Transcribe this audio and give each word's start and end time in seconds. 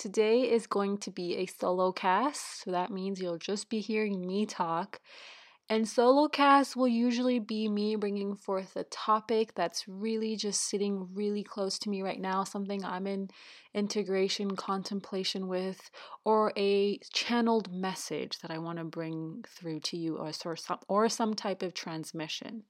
Today 0.00 0.50
is 0.50 0.66
going 0.66 0.96
to 1.00 1.10
be 1.10 1.36
a 1.36 1.44
solo 1.44 1.92
cast, 1.92 2.62
so 2.62 2.70
that 2.70 2.90
means 2.90 3.20
you'll 3.20 3.36
just 3.36 3.68
be 3.68 3.80
hearing 3.80 4.26
me 4.26 4.46
talk. 4.46 4.98
And 5.68 5.86
solo 5.86 6.26
cast 6.26 6.74
will 6.74 6.88
usually 6.88 7.38
be 7.38 7.68
me 7.68 7.96
bringing 7.96 8.34
forth 8.34 8.76
a 8.76 8.84
topic 8.84 9.54
that's 9.54 9.86
really 9.86 10.36
just 10.36 10.62
sitting 10.70 11.06
really 11.12 11.42
close 11.42 11.78
to 11.80 11.90
me 11.90 12.00
right 12.00 12.18
now, 12.18 12.44
something 12.44 12.82
I'm 12.82 13.06
in 13.06 13.28
integration, 13.74 14.56
contemplation 14.56 15.48
with, 15.48 15.90
or 16.24 16.54
a 16.56 16.96
channeled 17.12 17.70
message 17.70 18.38
that 18.38 18.50
I 18.50 18.56
want 18.56 18.78
to 18.78 18.84
bring 18.84 19.44
through 19.46 19.80
to 19.80 19.98
you, 19.98 20.16
or, 20.16 20.32
some, 20.32 20.78
or 20.88 21.10
some 21.10 21.34
type 21.34 21.62
of 21.62 21.74
transmission. 21.74 22.62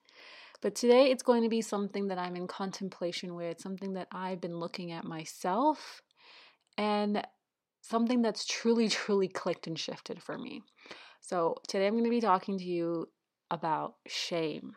But 0.60 0.74
today 0.74 1.12
it's 1.12 1.22
going 1.22 1.44
to 1.44 1.48
be 1.48 1.62
something 1.62 2.08
that 2.08 2.18
I'm 2.18 2.34
in 2.34 2.48
contemplation 2.48 3.36
with, 3.36 3.60
something 3.60 3.92
that 3.92 4.08
I've 4.10 4.40
been 4.40 4.58
looking 4.58 4.90
at 4.90 5.04
myself, 5.04 6.02
and 6.76 7.26
something 7.80 8.22
that's 8.22 8.44
truly, 8.46 8.88
truly 8.90 9.28
clicked 9.28 9.66
and 9.66 9.78
shifted 9.78 10.22
for 10.22 10.38
me. 10.38 10.62
So 11.20 11.56
today 11.68 11.86
I'm 11.86 11.94
going 11.94 12.04
to 12.04 12.10
be 12.10 12.20
talking 12.20 12.58
to 12.58 12.64
you 12.64 13.08
about 13.50 13.94
shame. 14.06 14.72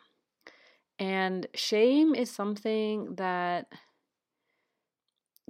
And 0.99 1.47
shame 1.53 2.13
is 2.15 2.29
something 2.29 3.15
that 3.15 3.67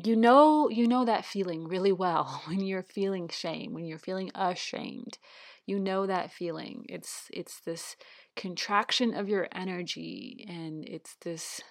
you 0.04 0.16
know 0.16 0.70
you 0.70 0.88
know 0.88 1.06
that 1.06 1.26
feeling 1.26 1.68
really 1.68 1.92
well 1.92 2.42
when 2.48 2.62
you're 2.62 2.84
feeling 2.84 3.30
shame 3.30 3.74
when 3.74 3.86
you're 3.86 4.00
feeling 4.00 4.32
ashamed 4.34 5.20
you 5.68 5.80
know 5.80 6.08
that 6.08 6.32
feeling 6.32 6.84
it's 6.90 7.28
it's 7.32 7.60
this 7.60 7.96
contraction 8.36 9.14
of 9.14 9.30
your 9.30 9.48
energy 9.54 10.46
and 10.50 10.84
it's 10.88 11.16
this 11.24 11.62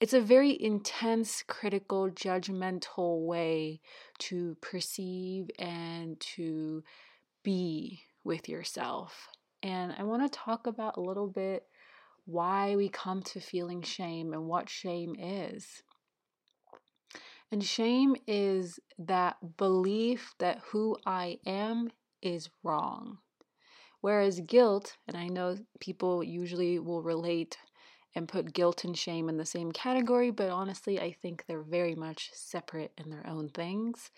it's 0.00 0.12
a 0.12 0.20
very 0.20 0.60
intense 0.62 1.42
critical 1.46 2.10
judgmental 2.10 3.24
way 3.26 3.80
to 4.18 4.56
perceive 4.60 5.50
and 5.58 6.20
to 6.20 6.82
be 7.42 8.02
with 8.24 8.48
yourself 8.48 9.28
and 9.62 9.94
i 9.98 10.02
want 10.02 10.22
to 10.22 10.38
talk 10.38 10.66
about 10.66 10.96
a 10.96 11.00
little 11.00 11.28
bit 11.28 11.64
why 12.26 12.76
we 12.76 12.88
come 12.88 13.22
to 13.22 13.40
feeling 13.40 13.82
shame 13.82 14.32
and 14.32 14.46
what 14.46 14.68
shame 14.68 15.16
is 15.18 15.82
and 17.52 17.64
shame 17.64 18.14
is 18.28 18.78
that 18.98 19.56
belief 19.56 20.34
that 20.38 20.60
who 20.70 20.96
I 21.04 21.38
am 21.44 21.90
is 22.22 22.48
wrong. 22.62 23.18
Whereas 24.00 24.40
guilt, 24.40 24.96
and 25.08 25.16
I 25.16 25.26
know 25.26 25.58
people 25.80 26.22
usually 26.22 26.78
will 26.78 27.02
relate 27.02 27.58
and 28.14 28.28
put 28.28 28.52
guilt 28.52 28.84
and 28.84 28.96
shame 28.96 29.28
in 29.28 29.36
the 29.36 29.46
same 29.46 29.72
category, 29.72 30.30
but 30.30 30.50
honestly, 30.50 31.00
I 31.00 31.12
think 31.12 31.44
they're 31.46 31.62
very 31.62 31.94
much 31.94 32.30
separate 32.32 32.92
in 32.98 33.10
their 33.10 33.26
own 33.26 33.48
things. 33.48 34.10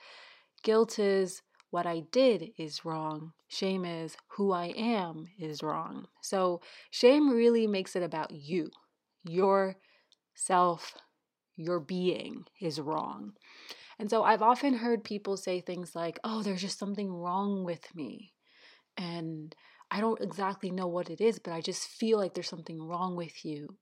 Guilt 0.63 0.99
is 0.99 1.43
what 1.71 1.87
I 1.87 2.01
did 2.11 2.51
is 2.59 2.85
wrong. 2.85 3.33
Shame 3.49 3.85
is 3.85 4.17
who 4.29 4.53
I 4.53 4.67
am 4.77 5.29
is 5.39 5.63
wrong. 5.63 6.07
So, 6.23 6.61
shame 6.91 7.31
really 7.31 7.67
makes 7.67 7.97
it 7.97 8.03
about 8.03 8.31
you, 8.31 8.71
your 9.25 9.77
self 10.35 10.95
your 11.57 11.81
being 11.81 12.45
is 12.61 12.81
wrong. 12.81 13.33
And 13.99 14.11
so 14.11 14.25
I've 14.25 14.43
often 14.43 14.75
heard 14.75 15.05
people 15.05 15.37
say 15.37 15.61
things 15.61 15.95
like, 15.95 16.19
oh, 16.25 16.43
there's 16.43 16.61
just 16.63 16.79
something 16.79 17.13
wrong 17.13 17.65
with 17.65 17.95
me. 17.95 18.33
And 18.97 19.55
I 19.91 20.01
don't 20.01 20.21
exactly 20.21 20.71
know 20.71 20.87
what 20.87 21.11
it 21.11 21.21
is, 21.21 21.39
but 21.39 21.53
I 21.53 21.61
just 21.61 21.87
feel 21.87 22.19
like 22.19 22.35
there's 22.35 22.49
something 22.49 22.83
wrong 22.83 23.17
with 23.17 23.45
you. 23.45 23.77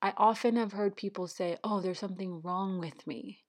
I 0.00 0.12
often 0.16 0.56
have 0.56 0.72
heard 0.72 0.96
people 0.96 1.28
say, 1.28 1.58
oh, 1.62 1.80
there's 1.80 1.98
something 1.98 2.40
wrong 2.42 2.78
with 2.80 3.06
me. 3.06 3.44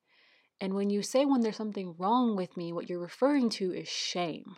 And 0.61 0.75
when 0.75 0.89
you 0.89 1.01
say 1.01 1.25
when 1.25 1.41
there's 1.41 1.57
something 1.57 1.95
wrong 1.97 2.35
with 2.35 2.55
me, 2.55 2.71
what 2.71 2.89
you're 2.89 2.99
referring 2.99 3.49
to 3.51 3.73
is 3.73 3.89
shame. 3.89 4.55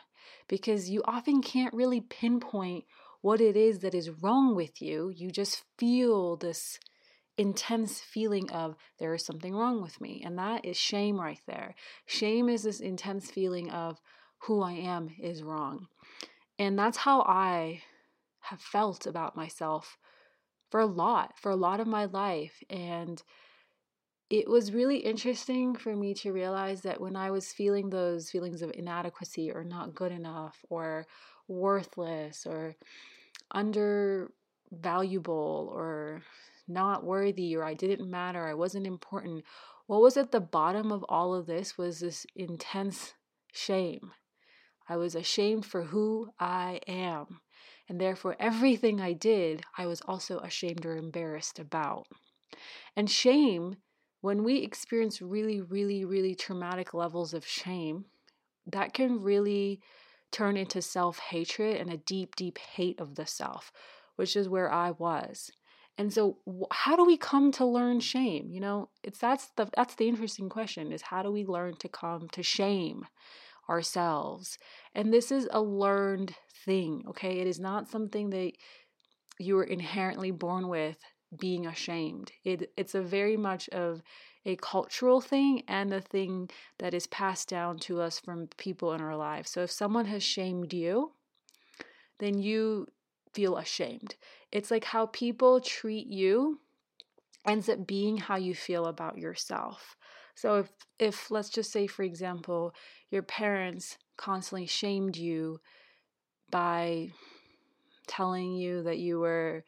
Because 0.47 0.89
you 0.89 1.01
often 1.05 1.41
can't 1.41 1.73
really 1.73 2.01
pinpoint 2.01 2.85
what 3.21 3.41
it 3.41 3.55
is 3.55 3.79
that 3.79 3.95
is 3.95 4.09
wrong 4.09 4.55
with 4.55 4.81
you. 4.81 5.11
You 5.15 5.31
just 5.31 5.63
feel 5.77 6.35
this 6.35 6.79
intense 7.37 7.99
feeling 7.99 8.51
of 8.51 8.75
there 8.99 9.13
is 9.13 9.25
something 9.25 9.55
wrong 9.55 9.81
with 9.81 9.99
me. 9.99 10.21
And 10.23 10.37
that 10.37 10.65
is 10.65 10.77
shame 10.77 11.19
right 11.19 11.39
there. 11.47 11.75
Shame 12.05 12.49
is 12.49 12.63
this 12.63 12.79
intense 12.79 13.31
feeling 13.31 13.71
of 13.71 13.99
who 14.39 14.61
I 14.61 14.73
am 14.73 15.09
is 15.19 15.43
wrong. 15.43 15.87
And 16.59 16.77
that's 16.77 16.97
how 16.97 17.21
I 17.21 17.81
have 18.41 18.61
felt 18.61 19.07
about 19.07 19.35
myself 19.35 19.97
for 20.69 20.79
a 20.79 20.85
lot, 20.85 21.39
for 21.39 21.51
a 21.51 21.55
lot 21.55 21.79
of 21.79 21.87
my 21.87 22.05
life. 22.05 22.63
And 22.69 23.21
it 24.29 24.47
was 24.49 24.73
really 24.73 24.97
interesting 24.97 25.75
for 25.75 25.95
me 25.95 26.13
to 26.15 26.33
realize 26.33 26.81
that 26.81 26.99
when 26.99 27.15
I 27.15 27.31
was 27.31 27.53
feeling 27.53 27.89
those 27.89 28.31
feelings 28.31 28.61
of 28.61 28.71
inadequacy 28.73 29.51
or 29.51 29.63
not 29.63 29.93
good 29.93 30.11
enough 30.11 30.57
or 30.69 31.05
worthless 31.47 32.47
or 32.47 32.75
undervaluable 33.51 35.71
or 35.73 36.23
not 36.67 37.03
worthy 37.03 37.55
or 37.55 37.63
I 37.63 37.75
didn't 37.75 38.09
matter, 38.09 38.47
I 38.47 38.55
wasn't 38.55 38.87
important. 38.87 39.43
What 39.85 40.01
was 40.01 40.17
at 40.17 40.31
the 40.31 40.39
bottom 40.39 40.91
of 40.91 41.05
all 41.07 41.35
of 41.35 41.45
this 41.45 41.77
was 41.77 41.99
this 41.99 42.25
intense 42.35 43.13
shame. 43.53 44.11
I 44.89 44.97
was 44.97 45.15
ashamed 45.15 45.65
for 45.65 45.83
who 45.83 46.29
I 46.39 46.79
am. 46.87 47.41
And 47.87 48.01
therefore, 48.01 48.35
everything 48.39 48.99
I 48.99 49.13
did, 49.13 49.63
I 49.77 49.85
was 49.85 50.01
also 50.01 50.39
ashamed 50.39 50.85
or 50.85 50.95
embarrassed 50.95 51.59
about. 51.59 52.07
And 52.95 53.09
shame, 53.09 53.77
when 54.21 54.43
we 54.43 54.57
experience 54.57 55.21
really, 55.21 55.61
really, 55.61 56.03
really 56.03 56.33
traumatic 56.33 56.93
levels 56.93 57.33
of 57.33 57.45
shame, 57.45 58.05
that 58.65 58.93
can 58.93 59.21
really 59.21 59.81
turn 60.31 60.57
into 60.57 60.81
self 60.81 61.19
hatred 61.19 61.77
and 61.77 61.91
a 61.91 61.97
deep, 61.97 62.35
deep 62.35 62.57
hate 62.57 62.99
of 62.99 63.15
the 63.15 63.27
self, 63.27 63.71
which 64.15 64.35
is 64.35 64.49
where 64.49 64.71
I 64.71 64.91
was. 64.91 65.51
And 65.97 66.11
so 66.11 66.39
how 66.71 66.95
do 66.95 67.05
we 67.05 67.17
come 67.17 67.51
to 67.53 67.65
learn 67.65 67.99
shame? 67.99 68.49
You 68.51 68.59
know, 68.59 68.89
it's 69.03 69.19
that's 69.19 69.49
the 69.55 69.69
that's 69.75 69.95
the 69.95 70.09
interesting 70.09 70.49
question 70.49 70.91
is 70.91 71.03
how 71.03 71.23
do 71.23 71.31
we 71.31 71.45
learn 71.45 71.75
to 71.77 71.87
come 71.87 72.27
to 72.29 72.43
shame 72.43 73.05
ourselves? 73.69 74.57
And 74.93 75.13
this 75.13 75.31
is 75.31 75.47
a 75.51 75.61
learned 75.61 76.35
thing, 76.65 77.03
okay? 77.09 77.39
It 77.39 77.47
is 77.47 77.59
not 77.59 77.89
something 77.89 78.29
that 78.31 78.53
you 79.39 79.57
are 79.57 79.63
inherently 79.63 80.31
born 80.31 80.67
with 80.67 80.97
being 81.37 81.65
ashamed. 81.65 82.31
It 82.43 82.71
it's 82.77 82.95
a 82.95 83.01
very 83.01 83.37
much 83.37 83.67
of 83.69 84.01
a 84.45 84.55
cultural 84.57 85.21
thing 85.21 85.63
and 85.67 85.91
a 85.93 86.01
thing 86.01 86.49
that 86.77 86.93
is 86.93 87.07
passed 87.07 87.49
down 87.49 87.79
to 87.79 87.99
us 87.99 88.19
from 88.19 88.47
people 88.57 88.93
in 88.93 89.01
our 89.01 89.15
lives. 89.15 89.49
So 89.49 89.63
if 89.63 89.71
someone 89.71 90.05
has 90.05 90.23
shamed 90.23 90.73
you, 90.73 91.13
then 92.19 92.39
you 92.39 92.87
feel 93.33 93.57
ashamed. 93.57 94.15
It's 94.51 94.71
like 94.71 94.85
how 94.85 95.07
people 95.07 95.59
treat 95.59 96.07
you 96.07 96.59
ends 97.45 97.69
up 97.69 97.85
being 97.85 98.17
how 98.17 98.37
you 98.37 98.55
feel 98.55 98.85
about 98.85 99.17
yourself. 99.17 99.95
So 100.35 100.57
if 100.59 100.71
if 100.99 101.31
let's 101.31 101.49
just 101.49 101.71
say 101.71 101.87
for 101.87 102.03
example, 102.03 102.73
your 103.09 103.23
parents 103.23 103.97
constantly 104.17 104.67
shamed 104.67 105.17
you 105.17 105.59
by 106.49 107.09
telling 108.07 108.53
you 108.53 108.83
that 108.83 108.99
you 108.99 109.19
were 109.19 109.63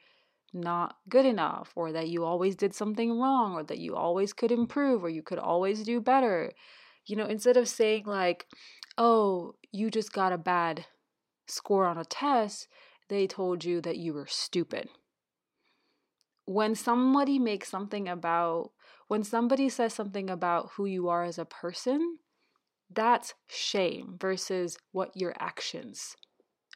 not 0.54 0.98
good 1.10 1.25
enough 1.25 1.72
or 1.75 1.92
that 1.92 2.10
you 2.10 2.24
always 2.24 2.56
did 2.56 2.74
something 2.74 3.19
wrong 3.19 3.54
or 3.54 3.64
that 3.64 3.80
you 3.80 3.96
always 3.96 4.34
could 4.34 4.52
improve 4.52 5.04
or 5.04 5.10
you 5.10 5.22
could 5.22 5.40
always 5.40 5.84
do 5.84 6.00
better. 6.00 6.52
You 7.06 7.16
know, 7.16 7.25
instead 7.25 7.58
of 7.58 7.68
saying 7.68 8.04
like, 8.06 8.48
"Oh, 8.98 9.56
you 9.72 9.90
just 9.90 10.12
got 10.14 10.34
a 10.34 10.38
bad 10.38 10.86
score 11.48 11.86
on 11.86 11.98
a 11.98 12.06
test," 12.06 12.68
they 13.10 13.28
told 13.28 13.64
you 13.64 13.81
that 13.81 13.98
you 13.98 14.14
were 14.14 14.28
stupid. 14.28 14.90
When 16.46 16.75
somebody 16.75 17.40
makes 17.40 17.69
something 17.69 18.08
about, 18.08 18.72
when 19.07 19.24
somebody 19.24 19.69
says 19.69 19.94
something 19.94 20.30
about 20.30 20.71
who 20.75 20.86
you 20.86 21.07
are 21.07 21.24
as 21.24 21.38
a 21.38 21.45
person, 21.45 22.18
that's 22.94 23.33
shame 23.48 24.15
versus 24.19 24.77
what 24.92 25.15
your 25.15 25.33
actions 25.39 26.15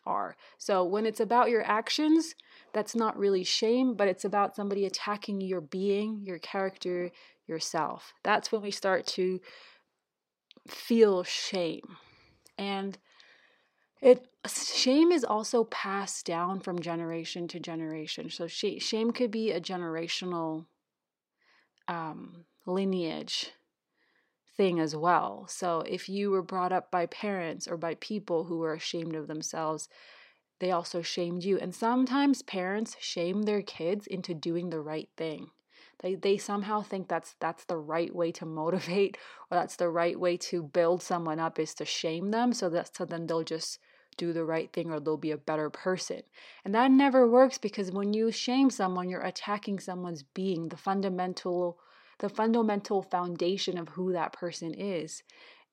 are. 0.05 0.35
So 0.57 0.83
when 0.83 1.05
it's 1.05 1.19
about 1.19 1.49
your 1.49 1.63
actions, 1.63 2.35
that's 2.73 2.95
not 2.95 3.17
really 3.17 3.43
shame, 3.43 3.95
but 3.95 4.07
it's 4.07 4.25
about 4.25 4.55
somebody 4.55 4.85
attacking 4.85 5.41
your 5.41 5.61
being, 5.61 6.21
your 6.23 6.39
character, 6.39 7.11
yourself. 7.47 8.13
That's 8.23 8.51
when 8.51 8.61
we 8.61 8.71
start 8.71 9.05
to 9.07 9.39
feel 10.67 11.23
shame. 11.23 11.97
And 12.57 12.97
it 14.01 14.27
shame 14.47 15.11
is 15.11 15.23
also 15.23 15.65
passed 15.65 16.25
down 16.25 16.59
from 16.59 16.79
generation 16.79 17.47
to 17.49 17.59
generation. 17.59 18.29
So 18.29 18.47
shame 18.47 19.11
could 19.11 19.31
be 19.31 19.51
a 19.51 19.61
generational 19.61 20.65
um, 21.87 22.45
lineage 22.65 23.51
thing 24.55 24.79
as 24.79 24.95
well. 24.95 25.45
So 25.49 25.81
if 25.81 26.09
you 26.09 26.31
were 26.31 26.41
brought 26.41 26.71
up 26.71 26.91
by 26.91 27.05
parents 27.05 27.67
or 27.67 27.77
by 27.77 27.95
people 27.95 28.45
who 28.45 28.57
were 28.57 28.73
ashamed 28.73 29.15
of 29.15 29.27
themselves, 29.27 29.89
they 30.59 30.71
also 30.71 31.01
shamed 31.01 31.43
you. 31.43 31.57
And 31.57 31.73
sometimes 31.73 32.43
parents 32.43 32.95
shame 32.99 33.43
their 33.43 33.61
kids 33.61 34.05
into 34.05 34.33
doing 34.33 34.69
the 34.69 34.79
right 34.79 35.09
thing. 35.17 35.49
They, 36.01 36.15
they 36.15 36.37
somehow 36.37 36.81
think 36.81 37.07
that's 37.07 37.35
that's 37.39 37.65
the 37.65 37.77
right 37.77 38.13
way 38.13 38.31
to 38.33 38.45
motivate 38.45 39.17
or 39.49 39.57
that's 39.57 39.75
the 39.75 39.89
right 39.89 40.19
way 40.19 40.37
to 40.37 40.63
build 40.63 41.01
someone 41.01 41.39
up 41.39 41.59
is 41.59 41.73
to 41.75 41.85
shame 41.85 42.31
them 42.31 42.53
so 42.53 42.69
that 42.69 42.95
so 42.95 43.05
then 43.05 43.27
they'll 43.27 43.43
just 43.43 43.79
do 44.17 44.33
the 44.33 44.45
right 44.45 44.71
thing 44.71 44.91
or 44.91 44.99
they'll 44.99 45.17
be 45.17 45.31
a 45.31 45.37
better 45.37 45.69
person. 45.69 46.21
And 46.63 46.73
that 46.75 46.91
never 46.91 47.27
works 47.27 47.57
because 47.57 47.91
when 47.91 48.13
you 48.13 48.31
shame 48.31 48.69
someone, 48.69 49.09
you're 49.09 49.21
attacking 49.21 49.79
someone's 49.79 50.23
being, 50.23 50.69
the 50.69 50.77
fundamental 50.77 51.79
the 52.19 52.29
fundamental 52.29 53.01
foundation 53.01 53.79
of 53.79 53.89
who 53.89 54.13
that 54.13 54.31
person 54.31 54.75
is. 54.75 55.23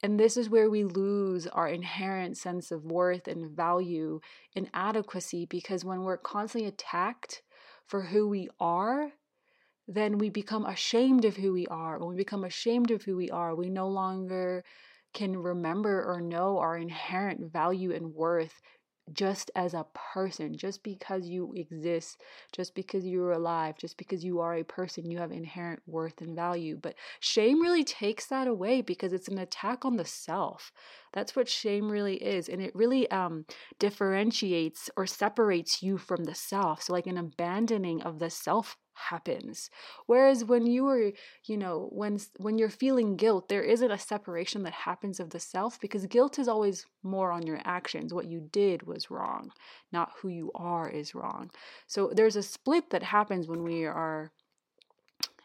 And 0.02 0.18
this 0.18 0.36
is 0.36 0.48
where 0.48 0.70
we 0.70 0.82
lose 0.82 1.46
our 1.46 1.68
inherent 1.68 2.38
sense 2.38 2.70
of 2.70 2.84
worth 2.84 3.28
and 3.28 3.50
value 3.50 4.20
and 4.56 4.70
adequacy 4.72 5.44
because 5.44 5.84
when 5.84 6.04
we're 6.04 6.16
constantly 6.16 6.66
attacked 6.66 7.42
for 7.86 8.02
who 8.02 8.28
we 8.28 8.48
are, 8.58 9.12
then 9.86 10.18
we 10.18 10.30
become 10.30 10.64
ashamed 10.66 11.24
of 11.24 11.36
who 11.36 11.52
we 11.52 11.66
are. 11.66 11.98
When 11.98 12.10
we 12.10 12.16
become 12.16 12.44
ashamed 12.44 12.90
of 12.90 13.02
who 13.02 13.16
we 13.16 13.30
are, 13.30 13.54
we 13.54 13.70
no 13.70 13.88
longer 13.88 14.62
can 15.14 15.36
remember 15.36 16.04
or 16.04 16.20
know 16.20 16.58
our 16.58 16.76
inherent 16.76 17.52
value 17.52 17.92
and 17.92 18.14
worth 18.14 18.60
just 19.12 19.50
as 19.56 19.74
a 19.74 19.86
person, 19.94 20.56
just 20.56 20.82
because 20.82 21.26
you 21.26 21.52
exist, 21.56 22.20
just 22.52 22.74
because 22.74 23.04
you're 23.04 23.32
alive, 23.32 23.76
just 23.78 23.96
because 23.96 24.24
you 24.24 24.40
are 24.40 24.54
a 24.54 24.64
person, 24.64 25.10
you 25.10 25.18
have 25.18 25.32
inherent 25.32 25.80
worth 25.86 26.20
and 26.20 26.34
value. 26.36 26.78
But 26.80 26.94
shame 27.20 27.60
really 27.60 27.84
takes 27.84 28.26
that 28.26 28.46
away 28.46 28.82
because 28.82 29.12
it's 29.12 29.28
an 29.28 29.38
attack 29.38 29.84
on 29.84 29.96
the 29.96 30.04
self. 30.04 30.72
That's 31.12 31.34
what 31.34 31.48
shame 31.48 31.90
really 31.90 32.16
is. 32.16 32.48
And 32.48 32.60
it 32.60 32.74
really 32.74 33.10
um, 33.10 33.44
differentiates 33.78 34.90
or 34.96 35.06
separates 35.06 35.82
you 35.82 35.98
from 35.98 36.24
the 36.24 36.34
self. 36.34 36.82
So, 36.82 36.92
like 36.92 37.06
an 37.06 37.18
abandoning 37.18 38.02
of 38.02 38.18
the 38.18 38.30
self 38.30 38.76
happens. 39.10 39.70
Whereas 40.06 40.44
when 40.44 40.66
you 40.66 40.86
are 40.88 41.12
you 41.44 41.56
know 41.56 41.88
when 41.92 42.18
when 42.36 42.58
you're 42.58 42.68
feeling 42.70 43.16
guilt 43.16 43.48
there 43.48 43.62
isn't 43.62 43.90
a 43.90 43.98
separation 43.98 44.62
that 44.64 44.72
happens 44.72 45.20
of 45.20 45.30
the 45.30 45.40
self 45.40 45.80
because 45.80 46.06
guilt 46.06 46.38
is 46.38 46.48
always 46.48 46.86
more 47.02 47.32
on 47.32 47.46
your 47.46 47.60
actions. 47.64 48.12
What 48.12 48.26
you 48.26 48.48
did 48.52 48.86
was 48.86 49.10
wrong 49.10 49.52
not 49.92 50.12
who 50.20 50.28
you 50.28 50.50
are 50.54 50.88
is 50.88 51.14
wrong. 51.14 51.50
So 51.86 52.12
there's 52.14 52.36
a 52.36 52.42
split 52.42 52.90
that 52.90 53.02
happens 53.02 53.46
when 53.46 53.62
we 53.62 53.84
are 53.84 54.30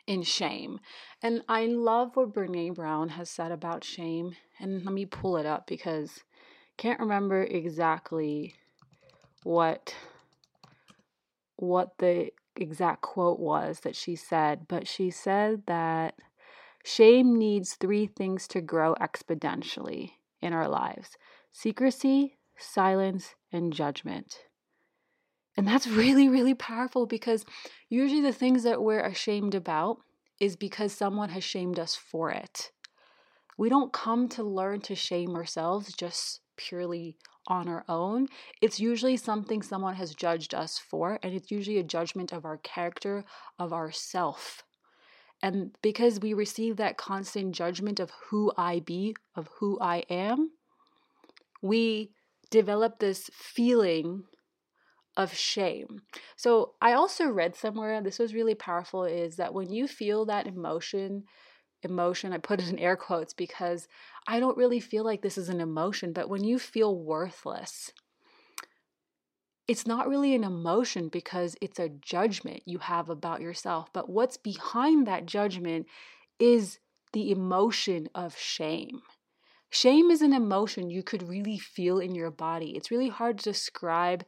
in 0.05 0.23
shame. 0.23 0.79
And 1.21 1.43
i 1.47 1.65
love 1.65 2.15
what 2.15 2.33
Brené 2.33 2.73
Brown 2.75 3.09
has 3.09 3.29
said 3.29 3.51
about 3.51 3.83
shame 3.83 4.35
and 4.59 4.83
let 4.83 4.93
me 4.93 5.05
pull 5.05 5.37
it 5.37 5.45
up 5.45 5.67
because 5.67 6.23
can't 6.77 6.99
remember 6.99 7.43
exactly 7.43 8.55
what 9.43 9.95
what 11.55 11.97
the 11.99 12.31
exact 12.55 13.01
quote 13.01 13.39
was 13.39 13.81
that 13.81 13.95
she 13.95 14.15
said, 14.15 14.67
but 14.67 14.87
she 14.87 15.09
said 15.09 15.63
that 15.67 16.15
shame 16.83 17.35
needs 17.35 17.75
three 17.75 18.07
things 18.07 18.47
to 18.49 18.61
grow 18.61 18.95
exponentially 18.95 20.11
in 20.41 20.53
our 20.53 20.67
lives 20.67 21.17
secrecy, 21.51 22.37
silence, 22.57 23.35
and 23.51 23.73
judgment. 23.73 24.39
And 25.55 25.67
that's 25.67 25.87
really, 26.01 26.27
really 26.29 26.53
powerful 26.53 27.05
because 27.05 27.45
usually 27.89 28.21
the 28.21 28.33
things 28.33 28.63
that 28.63 28.81
we're 28.81 29.05
ashamed 29.05 29.55
about 29.55 29.99
is 30.39 30.55
because 30.55 30.91
someone 30.91 31.29
has 31.29 31.43
shamed 31.43 31.79
us 31.79 31.95
for 31.95 32.31
it. 32.31 32.71
We 33.57 33.69
don't 33.69 33.93
come 33.93 34.27
to 34.29 34.43
learn 34.43 34.81
to 34.81 34.95
shame 34.95 35.35
ourselves 35.35 35.93
just 35.93 36.41
purely 36.57 37.17
on 37.47 37.67
our 37.67 37.83
own, 37.89 38.27
it's 38.61 38.79
usually 38.79 39.17
something 39.17 39.61
someone 39.61 39.95
has 39.95 40.15
judged 40.15 40.53
us 40.53 40.77
for, 40.77 41.19
and 41.21 41.33
it's 41.33 41.51
usually 41.51 41.77
a 41.77 41.83
judgment 41.83 42.31
of 42.31 42.45
our 42.45 42.57
character, 42.57 43.25
of 43.59 43.73
ourself. 43.73 44.63
And 45.41 45.75
because 45.81 46.19
we 46.21 46.33
receive 46.33 46.77
that 46.77 46.97
constant 46.97 47.53
judgment 47.53 47.99
of 47.99 48.11
who 48.29 48.53
I 48.57 48.79
be, 48.79 49.15
of 49.35 49.49
who 49.59 49.77
I 49.81 50.03
am, 50.09 50.51
we 51.61 52.11
develop 52.49 52.99
this 52.99 53.29
feeling 53.33 54.23
of 55.17 55.33
shame. 55.33 56.01
So 56.35 56.73
I 56.81 56.93
also 56.93 57.27
read 57.27 57.55
somewhere, 57.55 58.01
this 58.01 58.19
was 58.19 58.33
really 58.33 58.55
powerful, 58.55 59.03
is 59.03 59.35
that 59.35 59.53
when 59.53 59.71
you 59.71 59.87
feel 59.87 60.25
that 60.25 60.47
emotion, 60.47 61.23
emotion. 61.85 62.33
I 62.33 62.37
put 62.37 62.61
it 62.61 62.69
in 62.69 62.79
air 62.79 62.95
quotes 62.95 63.33
because 63.33 63.87
I 64.27 64.39
don't 64.39 64.57
really 64.57 64.79
feel 64.79 65.03
like 65.03 65.21
this 65.21 65.37
is 65.37 65.49
an 65.49 65.61
emotion, 65.61 66.13
but 66.13 66.29
when 66.29 66.43
you 66.43 66.59
feel 66.59 66.97
worthless, 66.97 67.91
it's 69.67 69.87
not 69.87 70.07
really 70.07 70.35
an 70.35 70.43
emotion 70.43 71.07
because 71.07 71.55
it's 71.61 71.79
a 71.79 71.89
judgment 71.89 72.63
you 72.65 72.79
have 72.79 73.09
about 73.09 73.41
yourself. 73.41 73.89
But 73.93 74.09
what's 74.09 74.37
behind 74.37 75.07
that 75.07 75.25
judgment 75.25 75.87
is 76.39 76.79
the 77.13 77.31
emotion 77.31 78.09
of 78.13 78.37
shame. 78.37 79.01
Shame 79.69 80.11
is 80.11 80.21
an 80.21 80.33
emotion 80.33 80.89
you 80.89 81.01
could 81.01 81.27
really 81.27 81.57
feel 81.57 81.99
in 81.99 82.13
your 82.13 82.29
body. 82.29 82.75
It's 82.75 82.91
really 82.91 83.09
hard 83.09 83.39
to 83.39 83.43
describe 83.45 84.25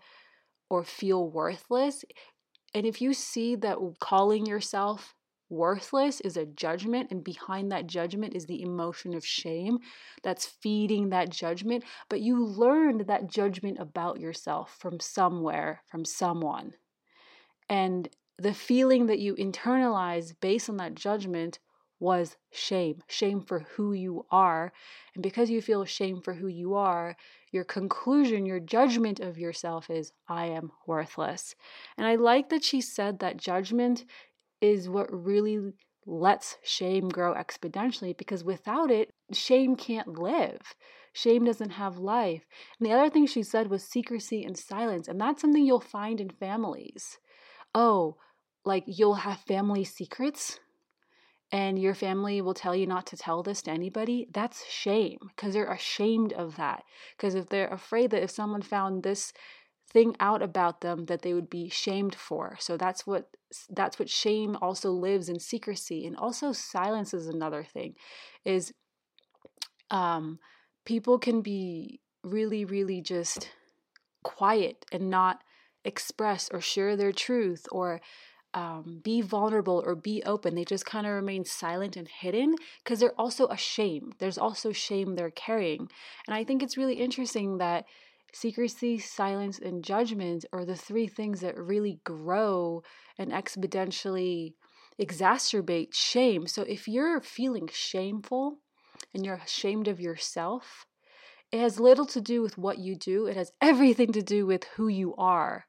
or 0.69 0.83
feel 0.83 1.29
worthless. 1.29 2.03
And 2.73 2.85
if 2.85 3.01
you 3.01 3.13
see 3.13 3.55
that 3.57 3.77
calling 3.99 4.45
yourself 4.45 5.13
worthless 5.49 6.21
is 6.21 6.37
a 6.37 6.45
judgment, 6.45 7.11
and 7.11 7.23
behind 7.23 7.71
that 7.71 7.87
judgment 7.87 8.35
is 8.35 8.45
the 8.45 8.61
emotion 8.61 9.13
of 9.13 9.25
shame 9.25 9.79
that's 10.23 10.45
feeding 10.45 11.09
that 11.09 11.29
judgment. 11.29 11.83
But 12.09 12.21
you 12.21 12.43
learned 12.43 13.01
that 13.07 13.29
judgment 13.29 13.77
about 13.79 14.19
yourself 14.19 14.75
from 14.79 14.99
somewhere, 14.99 15.81
from 15.87 16.05
someone. 16.05 16.73
And 17.69 18.09
the 18.37 18.53
feeling 18.53 19.05
that 19.07 19.19
you 19.19 19.35
internalize 19.35 20.33
based 20.39 20.69
on 20.69 20.77
that 20.77 20.95
judgment 20.95 21.59
was 21.99 22.35
shame 22.51 23.01
shame 23.07 23.41
for 23.41 23.59
who 23.59 23.93
you 23.93 24.25
are. 24.29 24.73
And 25.13 25.23
because 25.23 25.49
you 25.49 25.61
feel 25.61 25.85
shame 25.85 26.21
for 26.21 26.33
who 26.33 26.47
you 26.47 26.75
are, 26.75 27.15
your 27.51 27.63
conclusion, 27.63 28.45
your 28.45 28.59
judgment 28.59 29.21
of 29.21 29.37
yourself 29.37 29.89
is, 29.89 30.11
I 30.27 30.47
am 30.47 30.71
worthless. 30.85 31.55
And 31.97 32.05
I 32.05 32.15
like 32.15 32.49
that 32.49 32.63
she 32.63 32.81
said 32.81 33.19
that 33.19 33.37
judgment 33.37 34.03
is 34.65 34.89
what 34.89 35.07
really 35.11 35.73
lets 36.05 36.57
shame 36.63 37.09
grow 37.09 37.33
exponentially 37.33 38.15
because 38.15 38.43
without 38.43 38.91
it, 38.91 39.13
shame 39.31 39.75
can't 39.75 40.19
live. 40.19 40.61
Shame 41.13 41.45
doesn't 41.45 41.71
have 41.71 41.97
life. 41.97 42.43
And 42.79 42.85
the 42.87 42.93
other 42.93 43.09
thing 43.09 43.25
she 43.25 43.43
said 43.43 43.69
was 43.69 43.83
secrecy 43.83 44.43
and 44.43 44.57
silence. 44.57 45.07
And 45.07 45.19
that's 45.19 45.41
something 45.41 45.65
you'll 45.65 45.79
find 45.79 46.19
in 46.19 46.29
families. 46.29 47.17
Oh, 47.73 48.17
like 48.65 48.83
you'll 48.85 49.15
have 49.15 49.39
family 49.39 49.83
secrets 49.83 50.59
and 51.51 51.79
your 51.79 51.93
family 51.93 52.41
will 52.41 52.53
tell 52.53 52.75
you 52.75 52.87
not 52.87 53.05
to 53.07 53.17
tell 53.17 53.43
this 53.43 53.61
to 53.63 53.71
anybody. 53.71 54.27
That's 54.33 54.69
shame 54.69 55.19
because 55.35 55.53
they're 55.53 55.71
ashamed 55.71 56.33
of 56.33 56.57
that. 56.57 56.83
Because 57.15 57.35
if 57.35 57.47
they're 57.47 57.69
afraid 57.69 58.11
that 58.11 58.23
if 58.23 58.31
someone 58.31 58.61
found 58.61 59.03
this 59.03 59.31
thing 59.95 60.13
out 60.19 60.41
about 60.41 60.81
them 60.81 61.05
that 61.05 61.21
they 61.21 61.33
would 61.33 61.49
be 61.49 61.69
shamed 61.69 62.15
for. 62.15 62.57
So 62.59 62.75
that's 62.75 63.07
what 63.07 63.29
that's 63.69 63.97
what 63.97 64.09
shame 64.09 64.57
also 64.61 64.91
lives 64.91 65.29
in 65.29 65.39
secrecy 65.39 66.05
and 66.05 66.17
also 66.17 66.51
silence 66.51 67.13
is 67.13 67.27
another 67.27 67.63
thing 67.63 67.95
is 68.43 68.73
um 69.89 70.37
people 70.85 71.17
can 71.17 71.39
be 71.41 72.01
really 72.23 72.65
really 72.65 72.99
just 72.99 73.51
quiet 74.23 74.85
and 74.91 75.09
not 75.09 75.41
express 75.85 76.49
or 76.51 76.59
share 76.59 76.97
their 76.97 77.13
truth 77.13 77.65
or 77.71 78.01
um, 78.53 79.01
be 79.03 79.21
vulnerable 79.21 79.83
or 79.85 79.95
be 79.95 80.23
open. 80.23 80.55
They 80.55 80.63
just 80.63 80.85
kind 80.85 81.05
of 81.05 81.11
remain 81.11 81.43
silent 81.43 81.97
and 81.97 82.07
hidden 82.07 82.55
because 82.83 83.01
they're 83.01 83.19
also 83.19 83.47
ashamed. 83.47 84.15
There's 84.19 84.37
also 84.37 84.71
shame 84.71 85.15
they're 85.15 85.29
carrying. 85.29 85.89
And 86.25 86.33
I 86.33 86.45
think 86.45 86.63
it's 86.63 86.77
really 86.77 86.95
interesting 86.95 87.57
that 87.57 87.85
Secrecy, 88.35 88.97
silence, 88.99 89.59
and 89.59 89.81
judgment 89.81 90.43
are 90.51 90.65
the 90.65 90.75
three 90.75 91.07
things 91.07 91.39
that 91.39 91.57
really 91.57 92.01
grow 92.03 92.83
and 93.17 93.31
exponentially 93.31 94.55
exacerbate 94.99 95.93
shame. 95.93 96.45
So 96.45 96.63
if 96.63 96.85
you're 96.85 97.21
feeling 97.21 97.69
shameful 97.71 98.57
and 99.13 99.25
you're 99.25 99.35
ashamed 99.35 99.87
of 99.87 100.01
yourself, 100.01 100.85
it 101.49 101.61
has 101.61 101.79
little 101.79 102.05
to 102.07 102.19
do 102.19 102.41
with 102.41 102.57
what 102.57 102.77
you 102.77 102.97
do, 102.97 103.25
it 103.25 103.37
has 103.37 103.53
everything 103.61 104.11
to 104.11 104.21
do 104.21 104.45
with 104.45 104.65
who 104.75 104.89
you 104.89 105.15
are. 105.15 105.67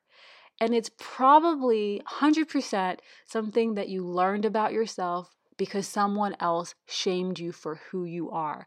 And 0.61 0.75
it's 0.75 0.91
probably 0.99 2.03
100% 2.21 2.99
something 3.27 3.75
that 3.75 3.89
you 3.89 4.05
learned 4.05 4.45
about 4.45 4.73
yourself 4.73 5.37
because 5.57 5.87
someone 5.87 6.35
else 6.41 6.75
shamed 6.89 7.39
you 7.39 7.53
for 7.53 7.77
who 7.93 8.05
you 8.05 8.29
are. 8.33 8.67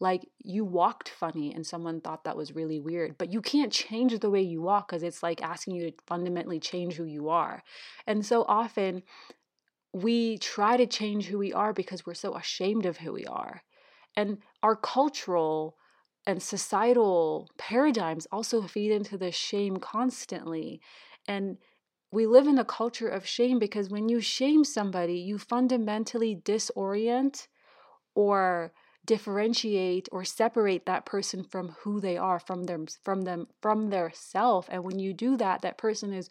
Like 0.00 0.28
you 0.38 0.64
walked 0.64 1.08
funny 1.08 1.52
and 1.52 1.66
someone 1.66 2.00
thought 2.00 2.24
that 2.24 2.36
was 2.36 2.54
really 2.54 2.78
weird, 2.78 3.18
but 3.18 3.32
you 3.32 3.40
can't 3.40 3.72
change 3.72 4.18
the 4.18 4.30
way 4.30 4.42
you 4.42 4.62
walk 4.62 4.88
because 4.88 5.02
it's 5.02 5.22
like 5.22 5.42
asking 5.42 5.74
you 5.74 5.90
to 5.90 5.96
fundamentally 6.06 6.60
change 6.60 6.94
who 6.94 7.04
you 7.04 7.28
are. 7.28 7.62
And 8.06 8.24
so 8.24 8.44
often 8.44 9.02
we 9.92 10.38
try 10.38 10.76
to 10.76 10.86
change 10.86 11.26
who 11.26 11.38
we 11.38 11.52
are 11.52 11.72
because 11.72 12.06
we're 12.06 12.14
so 12.14 12.36
ashamed 12.36 12.86
of 12.86 12.98
who 12.98 13.12
we 13.12 13.24
are. 13.24 13.62
And 14.16 14.38
our 14.62 14.76
cultural 14.76 15.76
and 16.26 16.42
societal 16.42 17.50
paradigms 17.56 18.26
also 18.30 18.62
feed 18.62 18.92
into 18.92 19.16
the 19.16 19.32
shame 19.32 19.78
constantly. 19.78 20.80
And 21.26 21.56
we 22.12 22.26
live 22.26 22.46
in 22.46 22.58
a 22.58 22.64
culture 22.64 23.08
of 23.08 23.26
shame 23.26 23.58
because 23.58 23.88
when 23.88 24.08
you 24.08 24.20
shame 24.20 24.64
somebody, 24.64 25.14
you 25.14 25.38
fundamentally 25.38 26.36
disorient 26.36 27.48
or 28.14 28.72
differentiate 29.08 30.08
or 30.12 30.22
separate 30.24 30.84
that 30.86 31.06
person 31.06 31.42
from 31.42 31.74
who 31.80 31.98
they 31.98 32.16
are 32.16 32.38
from 32.38 32.64
them 32.64 32.86
from 33.02 33.22
them 33.22 33.48
from 33.62 33.88
their 33.88 34.12
self 34.14 34.68
and 34.70 34.84
when 34.84 34.98
you 34.98 35.14
do 35.14 35.36
that 35.36 35.62
that 35.62 35.78
person 35.78 36.12
is 36.12 36.28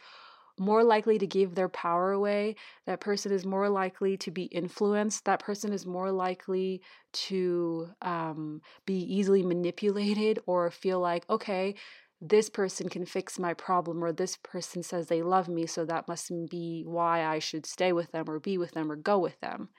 more 0.60 0.84
likely 0.84 1.20
to 1.20 1.28
give 1.28 1.56
their 1.56 1.70
power 1.70 2.12
away. 2.12 2.56
That 2.86 3.00
person 3.00 3.32
is 3.32 3.46
more 3.46 3.70
likely 3.70 4.18
to 4.18 4.32
be 4.32 4.44
influenced. 4.44 5.26
That 5.26 5.40
person 5.40 5.72
is 5.72 5.86
more 5.86 6.12
likely 6.12 6.82
to 7.14 7.90
um, 8.02 8.62
be 8.86 8.98
easily 8.98 9.44
manipulated 9.44 10.40
or 10.46 10.72
feel 10.72 11.00
like, 11.00 11.30
okay, 11.30 11.76
this 12.20 12.50
person 12.50 12.90
can 12.90 13.06
fix 13.06 13.38
my 13.38 13.54
problem, 13.54 14.04
or 14.04 14.12
this 14.12 14.38
person 14.38 14.82
says 14.82 15.06
they 15.06 15.22
love 15.22 15.48
me, 15.48 15.68
so 15.68 15.86
that 15.86 16.08
must 16.08 16.32
be 16.50 16.84
why 16.88 17.24
I 17.24 17.38
should 17.38 17.68
stay 17.68 17.94
with 17.94 18.12
them, 18.12 18.28
or 18.28 18.40
be 18.40 18.58
with 18.58 18.72
them, 18.72 18.92
or 18.92 18.96
go 18.96 19.20
with 19.20 19.40
them. 19.40 19.70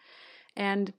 And 0.55 0.93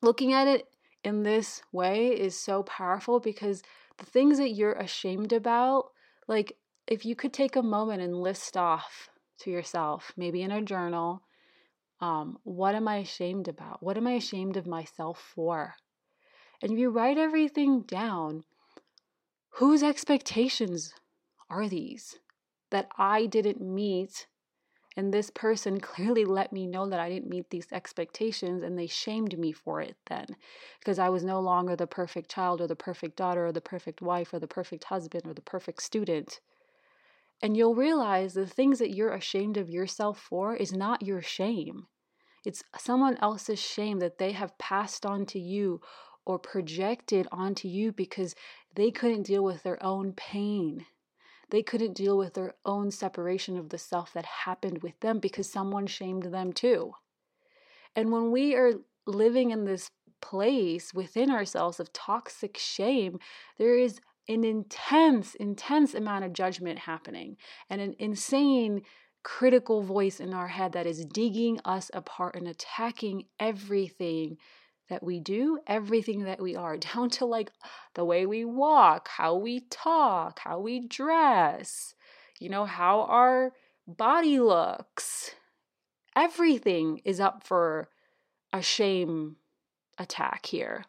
looking 0.00 0.32
at 0.32 0.48
it 0.48 0.66
in 1.06 1.22
this 1.22 1.62
way 1.70 2.08
is 2.08 2.36
so 2.36 2.64
powerful 2.64 3.20
because 3.20 3.62
the 3.98 4.04
things 4.04 4.38
that 4.38 4.50
you're 4.50 4.72
ashamed 4.72 5.32
about, 5.32 5.92
like 6.26 6.58
if 6.88 7.04
you 7.06 7.14
could 7.14 7.32
take 7.32 7.54
a 7.54 7.62
moment 7.62 8.02
and 8.02 8.20
list 8.20 8.56
off 8.56 9.08
to 9.38 9.50
yourself, 9.50 10.12
maybe 10.16 10.42
in 10.42 10.50
a 10.50 10.60
journal, 10.60 11.22
um, 12.00 12.38
what 12.42 12.74
am 12.74 12.88
I 12.88 12.96
ashamed 12.96 13.46
about? 13.46 13.80
What 13.84 13.96
am 13.96 14.08
I 14.08 14.12
ashamed 14.12 14.56
of 14.56 14.66
myself 14.66 15.20
for? 15.32 15.74
And 16.60 16.72
if 16.72 16.78
you 16.78 16.90
write 16.90 17.18
everything 17.18 17.82
down, 17.82 18.42
whose 19.50 19.84
expectations 19.84 20.92
are 21.48 21.68
these 21.68 22.16
that 22.70 22.88
I 22.98 23.26
didn't 23.26 23.60
meet? 23.60 24.26
And 24.96 25.12
this 25.12 25.30
person 25.30 25.78
clearly 25.92 26.24
let 26.24 26.52
me 26.52 26.66
know 26.66 26.88
that 26.88 27.00
I 27.00 27.08
didn't 27.08 27.28
meet 27.28 27.50
these 27.50 27.68
expectations 27.70 28.62
and 28.62 28.78
they 28.78 28.86
shamed 28.86 29.38
me 29.38 29.52
for 29.52 29.80
it 29.80 29.96
then 30.06 30.36
because 30.80 30.98
I 30.98 31.10
was 31.10 31.24
no 31.24 31.40
longer 31.40 31.76
the 31.76 31.86
perfect 31.86 32.30
child 32.30 32.60
or 32.60 32.66
the 32.66 32.74
perfect 32.76 33.16
daughter 33.16 33.46
or 33.46 33.52
the 33.52 33.60
perfect 33.60 34.00
wife 34.00 34.32
or 34.32 34.38
the 34.38 34.48
perfect 34.48 34.84
husband 34.84 35.24
or 35.26 35.34
the 35.34 35.42
perfect 35.42 35.82
student. 35.82 36.40
And 37.42 37.56
you'll 37.56 37.74
realize 37.74 38.32
the 38.32 38.46
things 38.46 38.78
that 38.78 38.94
you're 38.94 39.12
ashamed 39.12 39.58
of 39.58 39.68
yourself 39.68 40.18
for 40.18 40.56
is 40.56 40.72
not 40.72 41.02
your 41.02 41.20
shame. 41.20 41.86
It's 42.46 42.62
someone 42.78 43.18
else's 43.20 43.60
shame 43.60 43.98
that 43.98 44.18
they 44.18 44.32
have 44.32 44.56
passed 44.56 45.04
on 45.04 45.26
to 45.26 45.38
you 45.38 45.80
or 46.24 46.38
projected 46.38 47.28
onto 47.30 47.68
you 47.68 47.92
because 47.92 48.34
they 48.74 48.90
couldn't 48.90 49.24
deal 49.24 49.44
with 49.44 49.62
their 49.62 49.82
own 49.82 50.12
pain. 50.12 50.86
They 51.50 51.62
couldn't 51.62 51.94
deal 51.94 52.18
with 52.18 52.34
their 52.34 52.54
own 52.64 52.90
separation 52.90 53.56
of 53.56 53.68
the 53.68 53.78
self 53.78 54.12
that 54.14 54.26
happened 54.26 54.82
with 54.82 54.98
them 55.00 55.18
because 55.18 55.50
someone 55.50 55.86
shamed 55.86 56.24
them 56.24 56.52
too. 56.52 56.94
And 57.94 58.10
when 58.10 58.30
we 58.30 58.54
are 58.54 58.74
living 59.06 59.50
in 59.50 59.64
this 59.64 59.90
place 60.20 60.92
within 60.92 61.30
ourselves 61.30 61.78
of 61.78 61.92
toxic 61.92 62.56
shame, 62.56 63.18
there 63.58 63.78
is 63.78 64.00
an 64.28 64.44
intense, 64.44 65.34
intense 65.36 65.94
amount 65.94 66.24
of 66.24 66.32
judgment 66.32 66.80
happening 66.80 67.36
and 67.70 67.80
an 67.80 67.94
insane 67.98 68.82
critical 69.22 69.82
voice 69.82 70.20
in 70.20 70.32
our 70.32 70.48
head 70.48 70.72
that 70.72 70.86
is 70.86 71.04
digging 71.04 71.60
us 71.64 71.90
apart 71.94 72.34
and 72.34 72.48
attacking 72.48 73.24
everything 73.38 74.36
that 74.88 75.02
we 75.02 75.20
do, 75.20 75.58
everything 75.66 76.24
that 76.24 76.40
we 76.40 76.56
are, 76.56 76.76
down 76.94 77.10
to 77.10 77.24
like 77.24 77.52
the 77.94 78.04
way 78.04 78.26
we 78.26 78.44
walk, 78.44 79.08
how 79.08 79.34
we 79.34 79.60
talk, 79.70 80.40
how 80.40 80.60
we 80.60 80.80
dress, 80.80 81.94
you 82.38 82.48
know, 82.48 82.64
how 82.64 83.02
our 83.02 83.52
body 83.86 84.40
looks. 84.40 85.32
Everything 86.14 87.00
is 87.04 87.20
up 87.20 87.44
for 87.44 87.88
a 88.52 88.62
shame 88.62 89.36
attack 89.98 90.46
here. 90.46 90.84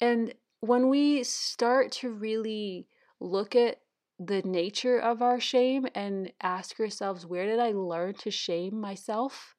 And 0.00 0.34
when 0.60 0.88
we 0.88 1.22
start 1.24 1.92
to 1.92 2.10
really 2.10 2.86
look 3.20 3.56
at 3.56 3.80
the 4.18 4.42
nature 4.42 4.98
of 4.98 5.22
our 5.22 5.40
shame 5.40 5.86
and 5.94 6.32
ask 6.40 6.78
ourselves, 6.78 7.26
where 7.26 7.46
did 7.46 7.58
I 7.58 7.72
learn 7.72 8.14
to 8.14 8.30
shame 8.30 8.80
myself? 8.80 9.56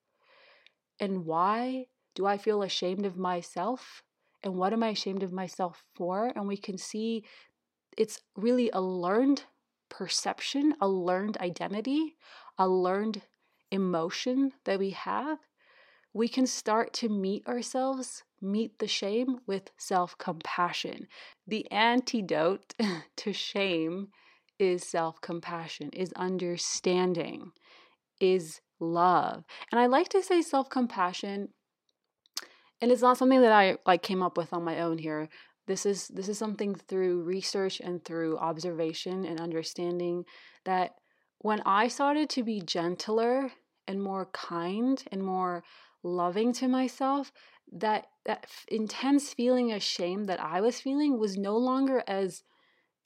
And 1.00 1.26
why 1.26 1.88
do 2.16 2.26
I 2.26 2.38
feel 2.38 2.64
ashamed 2.64 3.06
of 3.06 3.18
myself? 3.18 4.02
And 4.44 4.56
what 4.56 4.74
am 4.74 4.84
I 4.84 4.90
ashamed 4.90 5.24
of 5.24 5.32
myself 5.32 5.84
for? 5.96 6.32
And 6.36 6.48
we 6.48 6.58
can 6.58 6.78
see 6.78 7.24
it's 7.98 8.22
really 8.36 8.70
a 8.72 8.82
learned 8.82 9.44
perception, 9.90 10.76
a 10.82 10.88
learned 10.88 11.38
identity, 11.38 12.16
a 12.58 12.68
learned 12.68 13.22
emotion 13.72 14.54
that 14.66 14.80
we 14.80 14.92
have. 14.92 15.40
We 16.14 16.28
can 16.28 16.48
start 16.48 16.94
to 16.94 17.10
meet 17.10 17.46
ourselves 17.48 18.24
meet 18.46 18.80
the 18.80 18.88
shame 18.88 19.40
with 19.48 19.72
self 19.78 20.18
compassion. 20.18 21.08
The 21.48 21.70
antidote 21.72 22.74
to 23.18 23.34
shame 23.34 24.10
is 24.60 24.84
self 24.84 25.20
compassion, 25.22 25.90
is 25.92 26.14
understanding, 26.14 27.52
is 28.20 28.62
love. 28.80 29.44
And 29.72 29.80
I 29.80 29.88
like 29.88 30.10
to 30.10 30.24
say 30.24 30.42
self 30.42 30.70
compassion, 30.70 31.50
and 32.82 32.92
it's 32.92 33.02
not 33.02 33.18
something 33.18 33.42
that 33.42 33.52
I 33.52 33.78
like 33.86 34.02
came 34.04 34.22
up 34.22 34.38
with 34.38 34.54
on 34.54 34.64
my 34.64 34.82
own 34.82 34.98
here. 34.98 35.30
This 35.68 35.86
is 35.86 36.08
this 36.10 36.30
is 36.30 36.38
something 36.38 36.76
through 36.76 37.24
research 37.24 37.80
and 37.80 38.04
through 38.04 38.38
observation 38.38 39.26
and 39.26 39.40
understanding 39.40 40.26
that 40.66 40.96
when 41.40 41.62
I 41.66 41.88
started 41.88 42.30
to 42.32 42.44
be 42.44 42.62
gentler 42.62 43.52
and 43.88 44.02
more 44.02 44.28
kind 44.28 45.04
and 45.12 45.24
more 45.24 45.64
loving 46.04 46.54
to 46.54 46.68
myself, 46.68 47.32
that 47.72 48.08
that 48.26 48.48
intense 48.68 49.34
feeling 49.34 49.72
of 49.72 49.82
shame 49.82 50.26
that 50.26 50.40
I 50.40 50.62
was 50.62 50.82
feeling 50.82 51.20
was 51.20 51.38
no 51.38 51.58
longer 51.58 52.04
as 52.08 52.44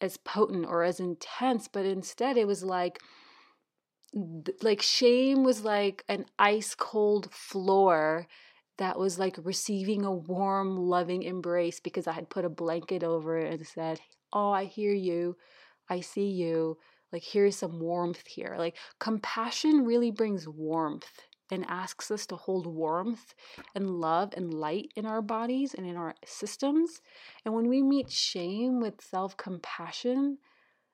as 0.01 0.17
potent 0.17 0.65
or 0.65 0.83
as 0.83 0.99
intense, 0.99 1.67
but 1.67 1.85
instead 1.85 2.37
it 2.37 2.47
was 2.47 2.63
like 2.63 2.99
like 4.61 4.81
shame 4.81 5.43
was 5.43 5.63
like 5.63 6.03
an 6.09 6.25
ice 6.39 6.73
cold 6.75 7.31
floor 7.31 8.27
that 8.79 8.97
was 8.97 9.19
like 9.19 9.37
receiving 9.43 10.03
a 10.03 10.11
warm 10.11 10.75
loving 10.77 11.23
embrace 11.23 11.79
because 11.79 12.07
I 12.07 12.13
had 12.13 12.29
put 12.29 12.45
a 12.45 12.49
blanket 12.49 13.03
over 13.03 13.37
it 13.37 13.53
and 13.53 13.67
said, 13.67 14.01
"Oh, 14.33 14.51
I 14.51 14.65
hear 14.65 14.93
you. 14.93 15.37
I 15.89 16.01
see 16.01 16.29
you. 16.29 16.77
Like 17.13 17.23
here's 17.23 17.57
some 17.57 17.79
warmth 17.79 18.25
here." 18.27 18.55
Like 18.57 18.77
compassion 18.99 19.85
really 19.85 20.11
brings 20.11 20.47
warmth 20.47 21.21
and 21.51 21.65
asks 21.67 22.11
us 22.11 22.25
to 22.27 22.35
hold 22.35 22.67
warmth 22.67 23.33
and 23.75 23.89
love 23.89 24.33
and 24.35 24.53
light 24.53 24.91
in 24.95 25.05
our 25.05 25.21
bodies 25.21 25.73
and 25.73 25.85
in 25.85 25.95
our 25.95 26.15
systems. 26.25 27.01
And 27.45 27.53
when 27.53 27.67
we 27.67 27.81
meet 27.81 28.11
shame 28.11 28.79
with 28.79 29.01
self 29.01 29.35
compassion, 29.37 30.37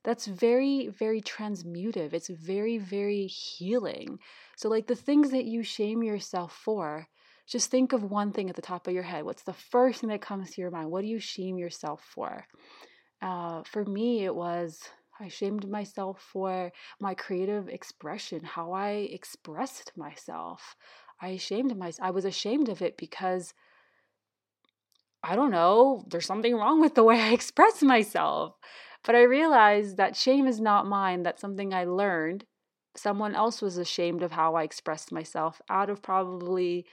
that's 0.03 0.27
very, 0.27 0.87
very 0.87 1.21
transmutive. 1.21 2.13
It's 2.13 2.29
very, 2.29 2.77
very 2.77 3.25
healing. 3.25 4.19
So, 4.55 4.69
like 4.69 4.87
the 4.87 4.95
things 4.95 5.31
that 5.31 5.45
you 5.45 5.63
shame 5.63 6.03
yourself 6.03 6.53
for, 6.53 7.07
just 7.47 7.69
think 7.69 7.93
of 7.93 8.03
one 8.03 8.31
thing 8.31 8.49
at 8.49 8.55
the 8.55 8.61
top 8.61 8.87
of 8.87 8.93
your 8.93 9.03
head. 9.03 9.25
What's 9.25 9.43
the 9.43 9.53
first 9.53 10.01
thing 10.01 10.09
that 10.09 10.21
comes 10.21 10.51
to 10.51 10.61
your 10.61 10.71
mind? 10.71 10.91
What 10.91 11.01
do 11.01 11.07
you 11.07 11.19
shame 11.19 11.57
yourself 11.57 12.03
for? 12.03 12.45
Uh, 13.21 13.63
for 13.63 13.85
me, 13.85 14.25
it 14.25 14.35
was 14.35 14.79
I 15.19 15.29
shamed 15.29 15.69
myself 15.69 16.21
for 16.21 16.71
my 16.99 17.13
creative 17.13 17.69
expression, 17.69 18.43
how 18.43 18.73
I 18.73 18.89
expressed 18.89 19.93
myself. 19.95 20.75
I 21.21 21.37
shamed 21.37 21.77
myself. 21.77 22.05
I 22.05 22.11
was 22.11 22.25
ashamed 22.25 22.67
of 22.67 22.81
it 22.81 22.97
because 22.97 23.53
I 25.23 25.35
don't 25.35 25.51
know, 25.51 26.03
there's 26.07 26.25
something 26.25 26.55
wrong 26.55 26.81
with 26.81 26.93
the 26.95 27.03
way 27.03 27.19
I 27.19 27.29
express 27.33 27.81
myself. 27.81 28.55
But 29.03 29.15
I 29.15 29.23
realized 29.23 29.97
that 29.97 30.15
shame 30.15 30.47
is 30.47 30.59
not 30.59 30.87
mine. 30.87 31.23
That's 31.23 31.41
something 31.41 31.73
I 31.73 31.85
learned. 31.85 32.45
Someone 32.95 33.35
else 33.35 33.61
was 33.61 33.77
ashamed 33.77 34.23
of 34.23 34.31
how 34.31 34.55
I 34.55 34.63
expressed 34.63 35.11
myself 35.11 35.61
out 35.69 35.89
of 35.89 36.01
probably 36.01 36.85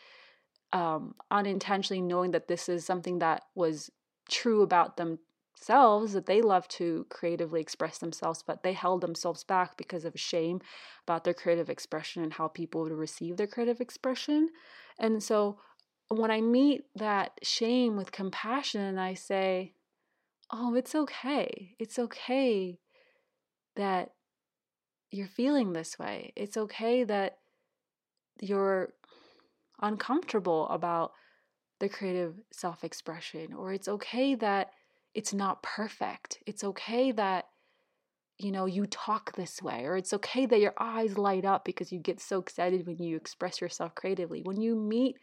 um, 0.72 1.14
unintentionally 1.30 2.00
knowing 2.00 2.30
that 2.32 2.48
this 2.48 2.68
is 2.68 2.84
something 2.84 3.18
that 3.18 3.42
was 3.54 3.90
true 4.28 4.62
about 4.62 4.96
themselves 4.96 6.12
that 6.12 6.26
they 6.26 6.40
love 6.40 6.66
to 6.68 7.06
creatively 7.10 7.60
express 7.60 7.98
themselves, 7.98 8.42
but 8.46 8.62
they 8.62 8.72
held 8.72 9.00
themselves 9.00 9.44
back 9.44 9.76
because 9.76 10.04
of 10.04 10.18
shame 10.18 10.60
about 11.06 11.24
their 11.24 11.34
creative 11.34 11.68
expression 11.68 12.22
and 12.22 12.32
how 12.34 12.48
people 12.48 12.82
would 12.82 12.92
receive 12.92 13.36
their 13.36 13.46
creative 13.46 13.80
expression. 13.80 14.48
And 14.98 15.22
so 15.22 15.58
when 16.08 16.30
I 16.30 16.40
meet 16.40 16.84
that 16.96 17.38
shame 17.42 17.96
with 17.96 18.12
compassion, 18.12 18.98
I 18.98 19.14
say, 19.14 19.74
Oh, 20.50 20.74
it's 20.74 20.94
okay. 20.94 21.74
It's 21.78 21.98
okay 21.98 22.78
that 23.76 24.12
you're 25.10 25.26
feeling 25.26 25.72
this 25.72 25.98
way. 25.98 26.32
It's 26.36 26.58
okay 26.58 27.04
that 27.04 27.38
you're 28.40 28.92
uncomfortable 29.82 30.68
about 30.68 31.12
the 31.80 31.88
creative 31.88 32.34
self 32.52 32.84
expression, 32.84 33.52
or 33.52 33.72
it's 33.72 33.88
okay 33.88 34.34
that 34.36 34.70
it's 35.14 35.34
not 35.34 35.62
perfect. 35.62 36.38
It's 36.46 36.64
okay 36.64 37.12
that, 37.12 37.46
you 38.38 38.52
know, 38.52 38.66
you 38.66 38.86
talk 38.86 39.34
this 39.34 39.60
way, 39.60 39.84
or 39.84 39.96
it's 39.96 40.12
okay 40.14 40.46
that 40.46 40.60
your 40.60 40.74
eyes 40.78 41.18
light 41.18 41.44
up 41.44 41.64
because 41.64 41.92
you 41.92 41.98
get 41.98 42.20
so 42.20 42.38
excited 42.38 42.86
when 42.86 43.02
you 43.02 43.16
express 43.16 43.60
yourself 43.60 43.94
creatively. 43.94 44.42
When 44.42 44.60
you 44.60 44.74
meet 44.74 45.16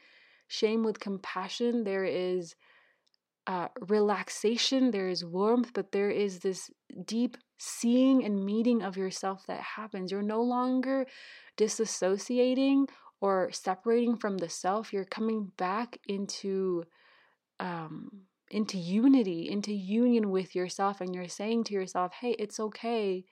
shame 0.48 0.84
with 0.84 1.00
compassion, 1.00 1.84
there 1.84 2.06
is 2.06 2.56
uh, 3.48 3.70
relaxation, 3.88 4.92
there 4.92 5.10
is 5.10 5.26
warmth, 5.26 5.72
but 5.74 5.92
there 5.92 6.12
is 6.12 6.40
this 6.40 6.70
deep 7.06 7.38
seeing 7.58 8.24
and 8.24 8.46
meeting 8.46 8.84
of 8.84 8.96
yourself 8.96 9.46
that 9.48 9.62
happens. 9.62 10.12
You're 10.12 10.22
no 10.22 10.42
longer 10.42 11.08
disassociating 11.58 12.88
or 13.22 13.52
separating 13.52 14.18
from 14.18 14.38
the 14.38 14.50
self, 14.50 14.94
you're 14.94 15.06
coming 15.06 15.52
back 15.58 16.00
into 16.08 16.84
um, 17.60 18.22
into 18.52 18.78
unity, 18.78 19.50
into 19.50 19.74
union 19.74 20.32
with 20.32 20.56
yourself, 20.56 21.02
and 21.02 21.14
you're 21.14 21.28
saying 21.28 21.66
to 21.66 21.74
yourself, 21.74 22.14
"Hey, 22.14 22.32
it's 22.40 22.60
okay." 22.60 23.26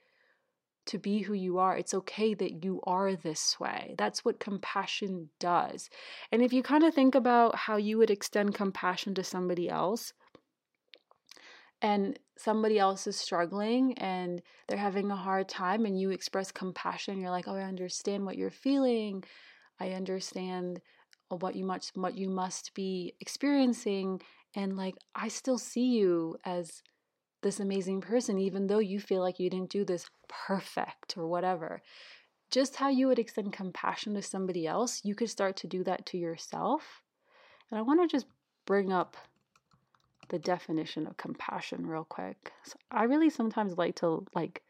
to 0.88 0.98
be 0.98 1.22
who 1.22 1.34
you 1.34 1.58
are. 1.60 1.78
It's 1.78 1.94
okay 1.94 2.34
that 2.34 2.64
you 2.64 2.82
are 2.88 3.16
this 3.16 3.60
way. 3.60 3.94
That's 3.98 4.26
what 4.26 4.40
compassion 4.40 5.30
does. 5.40 5.90
And 6.32 6.42
if 6.42 6.52
you 6.52 6.64
kind 6.64 6.84
of 6.84 6.94
think 6.94 7.14
about 7.14 7.56
how 7.56 7.78
you 7.78 7.98
would 7.98 8.10
extend 8.10 8.56
compassion 8.56 9.14
to 9.16 9.24
somebody 9.24 9.70
else, 9.70 10.14
and 11.82 12.18
somebody 12.38 12.80
else 12.80 13.06
is 13.06 13.18
struggling 13.18 13.96
and 14.00 14.42
they're 14.68 14.78
having 14.78 15.12
a 15.12 15.16
hard 15.16 15.48
time, 15.48 15.86
and 15.86 16.00
you 16.00 16.10
express 16.10 16.52
compassion, 16.52 17.20
you're 17.20 17.32
like, 17.32 17.48
Oh, 17.48 17.56
I 17.56 17.64
understand 17.64 18.26
what 18.26 18.38
you're 18.38 18.50
feeling. 18.50 19.24
I 19.80 19.92
understand 19.92 20.82
uh, 21.32 21.36
what 21.38 21.56
you 21.56 21.66
must 21.66 21.96
what 21.96 22.18
you 22.18 22.30
must 22.30 22.74
be 22.74 23.14
experiencing 23.20 24.22
and 24.56 24.78
like 24.78 24.96
I 25.16 25.28
still 25.28 25.58
see 25.58 25.98
you 25.98 26.38
as 26.46 26.82
this 27.44 27.60
amazing 27.60 28.02
person 28.02 28.40
even 28.40 28.68
though 28.68 28.80
you 28.80 29.00
feel 29.00 29.22
like 29.22 29.40
you 29.40 29.50
didn't 29.50 29.70
do 29.70 29.86
this 29.86 30.10
perfect 30.28 31.18
or 31.18 31.28
whatever. 31.28 31.82
Just 32.50 32.78
how 32.78 32.88
you 32.90 33.08
would 33.08 33.20
extend 33.20 33.52
compassion 33.52 34.14
to 34.16 34.22
somebody 34.22 34.66
else, 34.66 35.02
you 35.04 35.16
could 35.16 35.30
start 35.30 35.58
to 35.58 35.68
do 35.68 35.84
that 35.84 36.06
to 36.08 36.18
yourself. 36.18 37.02
And 37.70 37.78
I 37.78 37.82
want 37.82 38.02
to 38.02 38.08
just 38.08 38.26
bring 38.66 38.94
up 38.94 39.18
the 40.30 40.40
definition 40.40 41.08
of 41.08 41.18
compassion 41.18 41.86
real 41.86 42.06
quick. 42.06 42.54
So 42.64 42.76
I 42.90 43.04
really 43.04 43.30
sometimes 43.30 43.78
like 43.78 43.96
to 43.98 44.26
like 44.34 44.64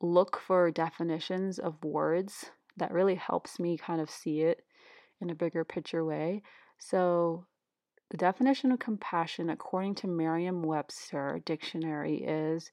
look 0.00 0.40
for 0.40 0.70
definitions 0.70 1.58
of 1.58 1.82
words 1.82 2.46
that 2.76 2.92
really 2.92 3.14
helps 3.14 3.58
me 3.58 3.76
kind 3.76 4.00
of 4.00 4.10
see 4.10 4.40
it 4.40 4.64
in 5.20 5.30
a 5.30 5.34
bigger 5.34 5.64
picture 5.64 6.04
way. 6.04 6.42
So, 6.78 7.46
the 8.10 8.16
definition 8.16 8.72
of 8.72 8.78
compassion, 8.78 9.48
according 9.48 9.94
to 9.96 10.06
Merriam 10.06 10.62
Webster 10.62 11.40
Dictionary, 11.46 12.22
is 12.22 12.70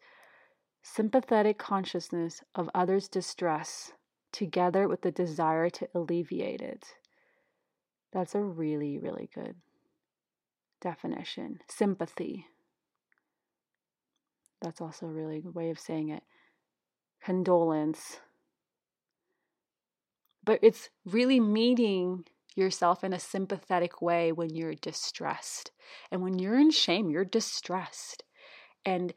sympathetic 0.81 1.57
consciousness 1.57 2.41
of 2.55 2.69
others' 2.73 3.07
distress 3.07 3.93
together 4.31 4.87
with 4.87 5.01
the 5.01 5.11
desire 5.11 5.69
to 5.69 5.87
alleviate 5.95 6.61
it. 6.61 6.85
That's 8.11 8.35
a 8.35 8.41
really, 8.41 8.97
really 8.97 9.29
good 9.33 9.55
definition. 10.81 11.59
Sympathy. 11.67 12.47
That's 14.61 14.81
also 14.81 15.05
a 15.05 15.13
really 15.13 15.41
good 15.41 15.55
way 15.55 15.69
of 15.69 15.79
saying 15.79 16.09
it. 16.09 16.23
Condolence 17.23 18.19
but 20.49 20.57
it's 20.63 20.89
really 21.05 21.39
meeting 21.39 22.25
yourself 22.55 23.03
in 23.03 23.13
a 23.13 23.19
sympathetic 23.19 24.01
way 24.01 24.31
when 24.31 24.49
you're 24.55 24.73
distressed. 24.73 25.69
And 26.11 26.23
when 26.23 26.39
you're 26.39 26.57
in 26.57 26.71
shame, 26.71 27.11
you're 27.11 27.23
distressed. 27.23 28.23
And 28.83 29.13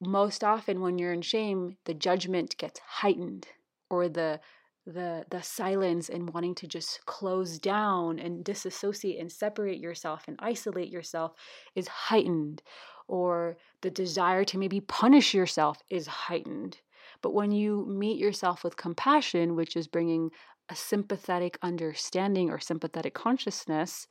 most 0.00 0.44
often 0.44 0.80
when 0.80 0.96
you're 0.96 1.12
in 1.12 1.22
shame, 1.22 1.76
the 1.86 1.94
judgment 1.94 2.56
gets 2.56 2.78
heightened 2.78 3.48
or 3.90 4.08
the 4.08 4.38
the 4.86 5.24
the 5.28 5.42
silence 5.42 6.08
and 6.08 6.30
wanting 6.32 6.54
to 6.54 6.68
just 6.68 7.04
close 7.04 7.58
down 7.58 8.20
and 8.20 8.44
disassociate 8.44 9.18
and 9.18 9.32
separate 9.32 9.80
yourself 9.80 10.22
and 10.28 10.36
isolate 10.38 10.92
yourself 10.92 11.32
is 11.74 11.88
heightened 11.88 12.62
or 13.08 13.56
the 13.80 13.90
desire 13.90 14.44
to 14.44 14.58
maybe 14.58 14.78
punish 14.78 15.34
yourself 15.34 15.82
is 15.90 16.06
heightened 16.06 16.78
but 17.20 17.34
when 17.34 17.50
you 17.50 17.84
meet 17.88 18.16
yourself 18.16 18.62
with 18.62 18.76
compassion 18.76 19.56
which 19.56 19.74
is 19.74 19.88
bringing 19.88 20.30
a 20.68 20.76
sympathetic 20.76 21.58
understanding 21.62 22.50
or 22.50 22.58
sympathetic 22.58 23.14
consciousness 23.14 24.08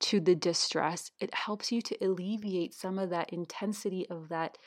to 0.00 0.20
the 0.20 0.34
distress, 0.34 1.10
it 1.20 1.32
helps 1.34 1.70
you 1.70 1.80
to 1.82 2.04
alleviate 2.04 2.74
some 2.74 2.98
of 2.98 3.10
that 3.10 3.30
intensity 3.32 4.06
of 4.10 4.28
that 4.28 4.58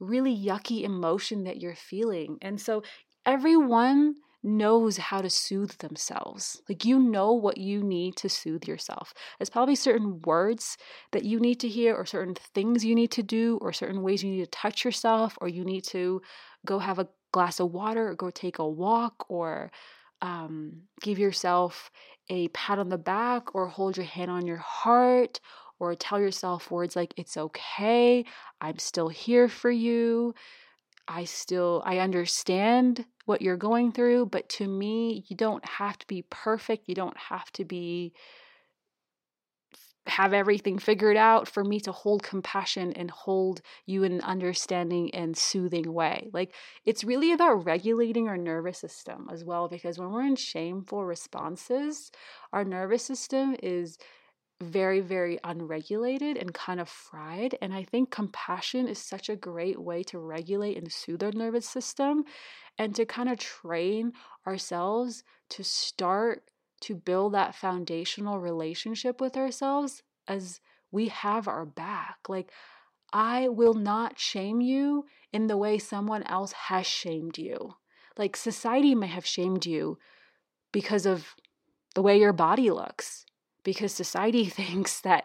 really 0.00 0.36
yucky 0.36 0.82
emotion 0.82 1.44
that 1.44 1.60
you're 1.60 1.76
feeling. 1.76 2.38
And 2.42 2.60
so 2.60 2.82
everyone 3.24 4.16
knows 4.42 4.96
how 4.96 5.20
to 5.20 5.30
soothe 5.30 5.70
themselves. 5.78 6.60
Like 6.68 6.84
you 6.84 6.98
know 6.98 7.32
what 7.32 7.58
you 7.58 7.82
need 7.82 8.16
to 8.16 8.28
soothe 8.28 8.64
yourself. 8.64 9.14
There's 9.38 9.50
probably 9.50 9.76
certain 9.76 10.20
words 10.26 10.76
that 11.12 11.24
you 11.24 11.38
need 11.38 11.60
to 11.60 11.68
hear, 11.68 11.94
or 11.94 12.04
certain 12.04 12.34
things 12.34 12.84
you 12.84 12.96
need 12.96 13.12
to 13.12 13.22
do, 13.22 13.58
or 13.62 13.72
certain 13.72 14.02
ways 14.02 14.24
you 14.24 14.32
need 14.32 14.44
to 14.44 14.50
touch 14.50 14.84
yourself, 14.84 15.38
or 15.40 15.48
you 15.48 15.64
need 15.64 15.84
to 15.84 16.20
go 16.66 16.80
have 16.80 16.98
a 16.98 17.08
glass 17.30 17.60
of 17.60 17.72
water, 17.72 18.08
or 18.08 18.14
go 18.16 18.30
take 18.30 18.58
a 18.58 18.68
walk, 18.68 19.24
or 19.28 19.70
um, 20.22 20.82
give 21.02 21.18
yourself 21.18 21.90
a 22.30 22.48
pat 22.48 22.78
on 22.78 22.88
the 22.88 22.98
back 22.98 23.54
or 23.54 23.68
hold 23.68 23.96
your 23.96 24.06
hand 24.06 24.30
on 24.30 24.46
your 24.46 24.58
heart 24.58 25.40
or 25.78 25.94
tell 25.94 26.20
yourself 26.20 26.70
words 26.70 26.96
like 26.96 27.12
it's 27.16 27.36
okay. 27.36 28.24
I'm 28.60 28.78
still 28.78 29.08
here 29.08 29.48
for 29.48 29.70
you. 29.70 30.34
I 31.08 31.24
still 31.24 31.82
i 31.84 31.98
understand 31.98 33.04
what 33.24 33.42
you're 33.42 33.56
going 33.56 33.90
through 33.90 34.26
but 34.26 34.48
to 34.48 34.68
me 34.68 35.24
you 35.28 35.36
don't 35.36 35.64
have 35.64 35.98
to 35.98 36.06
be 36.06 36.24
perfect. 36.30 36.88
You 36.88 36.94
don't 36.94 37.16
have 37.16 37.50
to 37.52 37.64
be 37.64 38.12
have 40.06 40.32
everything 40.32 40.78
figured 40.78 41.16
out 41.16 41.46
for 41.46 41.62
me 41.64 41.78
to 41.80 41.92
hold 41.92 42.22
compassion 42.22 42.92
and 42.94 43.10
hold 43.10 43.62
you 43.86 44.02
in 44.02 44.12
an 44.12 44.20
understanding 44.22 45.14
and 45.14 45.36
soothing 45.36 45.92
way. 45.92 46.28
Like 46.32 46.54
it's 46.84 47.04
really 47.04 47.32
about 47.32 47.64
regulating 47.64 48.28
our 48.28 48.36
nervous 48.36 48.78
system 48.78 49.28
as 49.32 49.44
well, 49.44 49.68
because 49.68 49.98
when 49.98 50.10
we're 50.10 50.26
in 50.26 50.36
shameful 50.36 51.04
responses, 51.04 52.10
our 52.52 52.64
nervous 52.64 53.04
system 53.04 53.54
is 53.62 53.96
very, 54.60 55.00
very 55.00 55.38
unregulated 55.44 56.36
and 56.36 56.54
kind 56.54 56.80
of 56.80 56.88
fried. 56.88 57.56
And 57.60 57.74
I 57.74 57.82
think 57.82 58.10
compassion 58.10 58.88
is 58.88 58.98
such 58.98 59.28
a 59.28 59.36
great 59.36 59.80
way 59.80 60.02
to 60.04 60.18
regulate 60.18 60.76
and 60.76 60.90
soothe 60.90 61.22
our 61.22 61.32
nervous 61.32 61.68
system 61.68 62.24
and 62.78 62.94
to 62.94 63.04
kind 63.04 63.28
of 63.28 63.38
train 63.38 64.12
ourselves 64.46 65.24
to 65.50 65.64
start 65.64 66.44
to 66.82 66.94
build 66.94 67.34
that 67.34 67.54
foundational 67.54 68.38
relationship 68.38 69.20
with 69.20 69.36
ourselves 69.36 70.02
as 70.28 70.60
we 70.90 71.08
have 71.08 71.48
our 71.48 71.64
back. 71.64 72.18
Like, 72.28 72.50
I 73.12 73.48
will 73.48 73.74
not 73.74 74.18
shame 74.18 74.60
you 74.60 75.06
in 75.32 75.46
the 75.46 75.56
way 75.56 75.78
someone 75.78 76.22
else 76.24 76.52
has 76.52 76.86
shamed 76.86 77.38
you. 77.38 77.74
Like, 78.16 78.36
society 78.36 78.94
may 78.94 79.06
have 79.06 79.26
shamed 79.26 79.66
you 79.66 79.98
because 80.70 81.06
of 81.06 81.34
the 81.94 82.02
way 82.02 82.18
your 82.18 82.32
body 82.32 82.70
looks, 82.70 83.26
because 83.64 83.92
society 83.92 84.44
thinks 84.48 85.00
that 85.00 85.24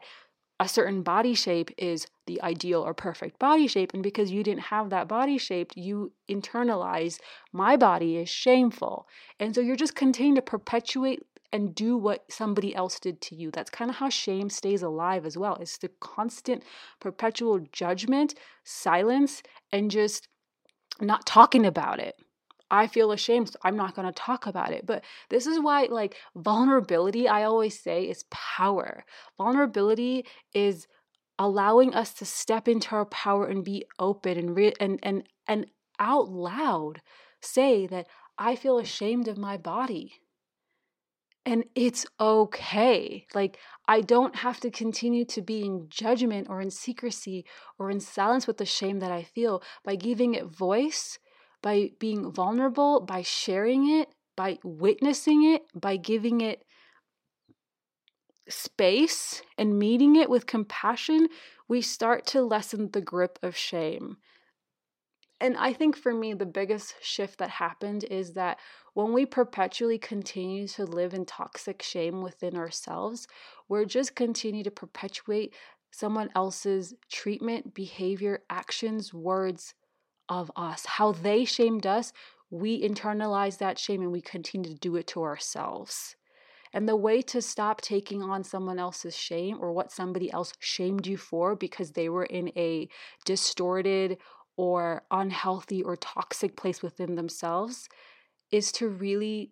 a 0.59 0.67
certain 0.67 1.03
body 1.03 1.35
shape 1.35 1.69
is 1.77 2.07
the 2.25 2.41
ideal 2.41 2.81
or 2.81 2.93
perfect 2.93 3.37
body 3.37 3.67
shape. 3.67 3.93
And 3.93 4.01
because 4.01 4.31
you 4.31 4.43
didn't 4.43 4.63
have 4.63 4.89
that 4.89 5.07
body 5.07 5.37
shape, 5.37 5.71
you 5.75 6.13
internalize 6.29 7.19
my 7.53 7.77
body 7.77 8.17
is 8.17 8.29
shameful. 8.29 9.07
And 9.39 9.53
so 9.53 9.61
you're 9.61 9.75
just 9.75 9.95
continuing 9.95 10.35
to 10.35 10.41
perpetuate 10.41 11.23
and 11.53 11.73
do 11.73 11.97
what 11.97 12.25
somebody 12.29 12.75
else 12.75 12.99
did 12.99 13.21
to 13.21 13.35
you. 13.35 13.51
That's 13.51 13.69
kind 13.69 13.89
of 13.89 13.97
how 13.97 14.09
shame 14.09 14.49
stays 14.49 14.81
alive 14.81 15.25
as 15.25 15.37
well. 15.37 15.55
It's 15.55 15.77
the 15.77 15.89
constant, 15.99 16.63
perpetual 16.99 17.59
judgment, 17.71 18.35
silence, 18.63 19.41
and 19.71 19.89
just 19.89 20.27
not 20.99 21.25
talking 21.25 21.65
about 21.65 21.99
it. 21.99 22.15
I 22.69 22.87
feel 22.87 23.13
ashamed, 23.13 23.49
so 23.49 23.59
I'm 23.63 23.77
not 23.77 23.95
going 23.95 24.07
to 24.07 24.11
talk 24.11 24.45
about 24.45 24.71
it. 24.73 24.85
But 24.85 25.03
this 25.29 25.47
is 25.47 25.59
why, 25.59 25.87
like, 25.89 26.17
vulnerability, 26.35 27.27
I 27.27 27.43
always 27.43 27.79
say, 27.79 28.03
is 28.03 28.25
power. 28.29 29.05
Vulnerability 29.37 30.25
is 30.53 30.87
allowing 31.39 31.93
us 31.93 32.13
to 32.15 32.25
step 32.25 32.67
into 32.67 32.95
our 32.95 33.05
power 33.05 33.45
and 33.45 33.63
be 33.63 33.85
open 33.99 34.37
and 34.37 34.55
re- 34.55 34.73
and 34.79 34.99
and 35.03 35.23
and 35.47 35.67
out 35.99 36.29
loud 36.29 37.01
say 37.41 37.87
that 37.87 38.07
I 38.37 38.55
feel 38.55 38.79
ashamed 38.79 39.27
of 39.27 39.37
my 39.37 39.57
body. 39.57 40.13
And 41.47 41.63
it's 41.75 42.05
okay. 42.19 43.25
Like, 43.33 43.57
I 43.87 44.01
don't 44.01 44.35
have 44.35 44.59
to 44.59 44.69
continue 44.69 45.23
to 45.27 45.41
be 45.41 45.61
in 45.61 45.87
judgment 45.87 46.47
or 46.49 46.59
in 46.59 46.69
secrecy 46.69 47.45
or 47.79 47.89
in 47.89 48.01
silence 48.01 48.47
with 48.47 48.57
the 48.57 48.65
shame 48.65 48.99
that 48.99 49.13
I 49.13 49.23
feel 49.23 49.63
by 49.85 49.95
giving 49.95 50.35
it 50.35 50.43
voice, 50.43 51.19
by 51.61 51.91
being 51.99 52.33
vulnerable, 52.33 52.99
by 52.99 53.21
sharing 53.21 53.89
it, 53.89 54.09
by 54.35 54.59
witnessing 54.61 55.45
it, 55.45 55.61
by 55.73 55.95
giving 55.95 56.41
it 56.41 56.65
space 58.49 59.41
and 59.57 59.79
meeting 59.79 60.17
it 60.17 60.29
with 60.29 60.47
compassion, 60.47 61.29
we 61.69 61.81
start 61.81 62.25
to 62.25 62.41
lessen 62.41 62.91
the 62.91 62.99
grip 63.01 63.39
of 63.41 63.55
shame. 63.55 64.17
And 65.39 65.55
I 65.55 65.71
think 65.71 65.95
for 65.95 66.13
me, 66.13 66.33
the 66.33 66.45
biggest 66.45 66.95
shift 67.01 67.37
that 67.39 67.49
happened 67.49 68.03
is 68.03 68.33
that 68.33 68.57
when 68.97 69.13
we 69.13 69.27
perpetually 69.27 69.99
continue 69.99 70.67
to 70.67 70.83
live 70.83 71.13
in 71.13 71.23
toxic 71.23 71.83
shame 71.83 72.23
within 72.23 72.55
ourselves, 72.55 73.27
we're 73.69 73.85
just 73.85 74.15
continue 74.15 74.63
to 74.63 74.71
perpetuate 74.71 75.53
someone 75.91 76.31
else's 76.33 76.95
treatment, 77.11 77.75
behavior, 77.75 78.41
actions, 78.49 79.13
words 79.13 79.75
of 80.29 80.51
us. 80.55 80.83
How 80.87 81.11
they 81.11 81.45
shamed 81.45 81.85
us, 81.85 82.11
we 82.49 82.81
internalize 82.81 83.59
that 83.59 83.77
shame 83.77 84.01
and 84.01 84.11
we 84.11 84.19
continue 84.19 84.71
to 84.71 84.79
do 84.79 84.95
it 84.95 85.05
to 85.09 85.21
ourselves. 85.21 86.15
And 86.73 86.89
the 86.89 86.95
way 86.95 87.21
to 87.21 87.39
stop 87.39 87.81
taking 87.81 88.23
on 88.23 88.43
someone 88.43 88.79
else's 88.79 89.15
shame 89.15 89.59
or 89.61 89.73
what 89.73 89.91
somebody 89.91 90.33
else 90.33 90.53
shamed 90.57 91.05
you 91.05 91.17
for 91.17 91.55
because 91.55 91.91
they 91.91 92.09
were 92.09 92.25
in 92.25 92.51
a 92.57 92.89
distorted 93.25 94.17
or 94.55 95.03
unhealthy 95.11 95.83
or 95.83 95.95
toxic 95.97 96.57
place 96.57 96.81
within 96.81 97.13
themselves 97.13 97.89
is 98.51 98.71
to 98.73 98.87
really 98.87 99.51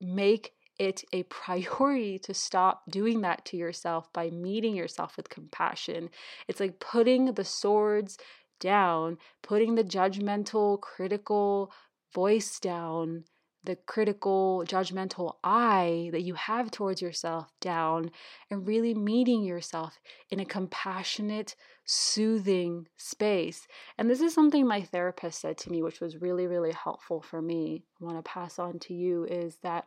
make 0.00 0.52
it 0.78 1.04
a 1.12 1.22
priority 1.24 2.18
to 2.18 2.34
stop 2.34 2.82
doing 2.90 3.22
that 3.22 3.44
to 3.46 3.56
yourself 3.56 4.12
by 4.12 4.30
meeting 4.30 4.74
yourself 4.74 5.16
with 5.16 5.28
compassion. 5.28 6.10
It's 6.48 6.60
like 6.60 6.80
putting 6.80 7.32
the 7.32 7.44
swords 7.44 8.18
down, 8.60 9.18
putting 9.42 9.74
the 9.74 9.84
judgmental, 9.84 10.80
critical 10.80 11.72
voice 12.14 12.58
down, 12.60 13.24
the 13.66 13.76
critical, 13.76 14.64
judgmental 14.66 15.34
eye 15.44 16.08
that 16.12 16.22
you 16.22 16.34
have 16.34 16.70
towards 16.70 17.02
yourself 17.02 17.52
down 17.60 18.10
and 18.50 18.66
really 18.66 18.94
meeting 18.94 19.44
yourself 19.44 19.98
in 20.30 20.40
a 20.40 20.44
compassionate, 20.44 21.54
soothing 21.84 22.88
space. 22.96 23.66
And 23.98 24.08
this 24.08 24.20
is 24.20 24.32
something 24.32 24.66
my 24.66 24.82
therapist 24.82 25.40
said 25.40 25.58
to 25.58 25.70
me, 25.70 25.82
which 25.82 26.00
was 26.00 26.20
really, 26.22 26.46
really 26.46 26.72
helpful 26.72 27.20
for 27.20 27.42
me. 27.42 27.82
I 28.00 28.04
want 28.04 28.16
to 28.16 28.28
pass 28.28 28.58
on 28.58 28.78
to 28.80 28.94
you 28.94 29.24
is 29.24 29.58
that 29.62 29.86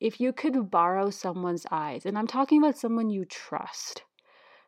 if 0.00 0.20
you 0.20 0.32
could 0.32 0.70
borrow 0.70 1.10
someone's 1.10 1.66
eyes, 1.70 2.06
and 2.06 2.16
I'm 2.16 2.26
talking 2.26 2.62
about 2.62 2.78
someone 2.78 3.10
you 3.10 3.24
trust, 3.24 4.02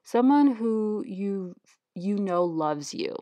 someone 0.03 0.57
who 0.57 1.05
you 1.07 1.55
you 1.95 2.19
know 2.19 2.45
loves 2.45 2.93
you 2.93 3.15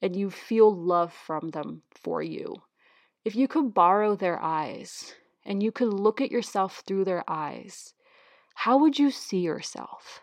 and 0.00 0.14
you 0.14 0.30
feel 0.30 0.72
love 0.72 1.12
from 1.12 1.48
them 1.48 1.82
for 1.90 2.22
you 2.22 2.54
if 3.24 3.34
you 3.34 3.48
could 3.48 3.74
borrow 3.74 4.16
their 4.16 4.40
eyes 4.40 5.14
and 5.44 5.62
you 5.62 5.72
could 5.72 5.92
look 5.92 6.20
at 6.20 6.30
yourself 6.30 6.82
through 6.86 7.04
their 7.04 7.24
eyes, 7.28 7.94
how 8.54 8.78
would 8.78 8.98
you 8.98 9.10
see 9.10 9.38
yourself? 9.40 10.20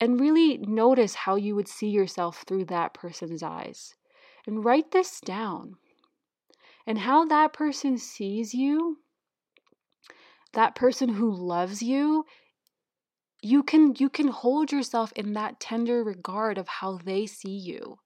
And 0.00 0.20
really 0.20 0.58
notice 0.58 1.14
how 1.14 1.36
you 1.36 1.54
would 1.54 1.68
see 1.68 1.88
yourself 1.88 2.44
through 2.46 2.66
that 2.66 2.94
person's 2.94 3.42
eyes. 3.42 3.94
And 4.46 4.64
write 4.64 4.90
this 4.92 5.20
down. 5.20 5.76
And 6.86 6.98
how 6.98 7.24
that 7.26 7.52
person 7.52 7.98
sees 7.98 8.54
you, 8.54 8.98
that 10.52 10.74
person 10.74 11.08
who 11.08 11.30
loves 11.30 11.82
you, 11.82 12.24
you 13.42 13.62
can 13.62 13.94
you 13.98 14.08
can 14.08 14.28
hold 14.28 14.72
yourself 14.72 15.12
in 15.12 15.32
that 15.34 15.60
tender 15.60 16.02
regard 16.02 16.58
of 16.58 16.68
how 16.68 16.98
they 16.98 17.26
see 17.26 17.56
you. 17.56 17.98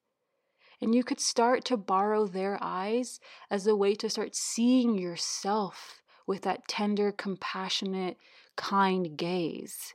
And 0.80 0.94
you 0.94 1.04
could 1.04 1.20
start 1.20 1.64
to 1.66 1.76
borrow 1.76 2.26
their 2.26 2.58
eyes 2.60 3.20
as 3.50 3.66
a 3.66 3.76
way 3.76 3.94
to 3.96 4.08
start 4.08 4.34
seeing 4.34 4.96
yourself 4.96 6.00
with 6.26 6.42
that 6.42 6.68
tender, 6.68 7.12
compassionate, 7.12 8.16
kind 8.56 9.16
gaze. 9.16 9.94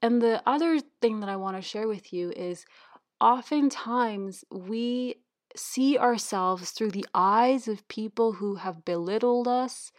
And 0.00 0.22
the 0.22 0.42
other 0.46 0.80
thing 1.00 1.20
that 1.20 1.28
I 1.28 1.36
want 1.36 1.56
to 1.56 1.62
share 1.62 1.88
with 1.88 2.12
you 2.12 2.30
is 2.30 2.64
oftentimes 3.20 4.44
we 4.50 5.16
see 5.56 5.98
ourselves 5.98 6.70
through 6.70 6.90
the 6.90 7.06
eyes 7.14 7.68
of 7.68 7.86
people 7.88 8.32
who 8.32 8.56
have 8.56 8.84
belittled 8.84 9.48
us, 9.48 9.92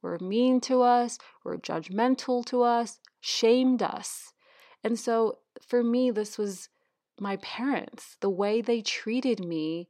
were 0.00 0.18
mean 0.18 0.60
to 0.62 0.82
us, 0.82 1.18
were 1.44 1.56
judgmental 1.56 2.44
to 2.46 2.62
us, 2.62 2.98
shamed 3.20 3.82
us. 3.82 4.32
And 4.82 4.98
so 4.98 5.38
for 5.66 5.82
me, 5.82 6.10
this 6.10 6.38
was 6.38 6.68
my 7.20 7.36
parents, 7.36 8.16
the 8.20 8.30
way 8.30 8.60
they 8.60 8.82
treated 8.82 9.44
me, 9.44 9.88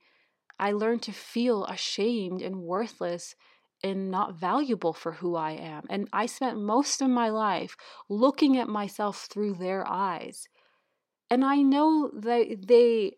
I 0.59 0.73
learned 0.73 1.03
to 1.03 1.13
feel 1.13 1.65
ashamed 1.65 2.43
and 2.43 2.63
worthless 2.63 3.35
and 3.83 4.11
not 4.11 4.35
valuable 4.35 4.93
for 4.93 5.13
who 5.13 5.35
I 5.35 5.53
am. 5.53 5.85
And 5.91 6.09
I 6.13 6.27
spent 6.27 6.61
most 6.61 7.03
of 7.03 7.11
my 7.11 7.29
life 7.29 7.77
looking 8.09 8.57
at 8.57 8.69
myself 8.69 9.27
through 9.31 9.55
their 9.55 9.87
eyes. 9.87 10.47
And 11.31 11.45
I 11.45 11.63
know 11.63 12.11
that 12.15 12.67
they 12.69 13.17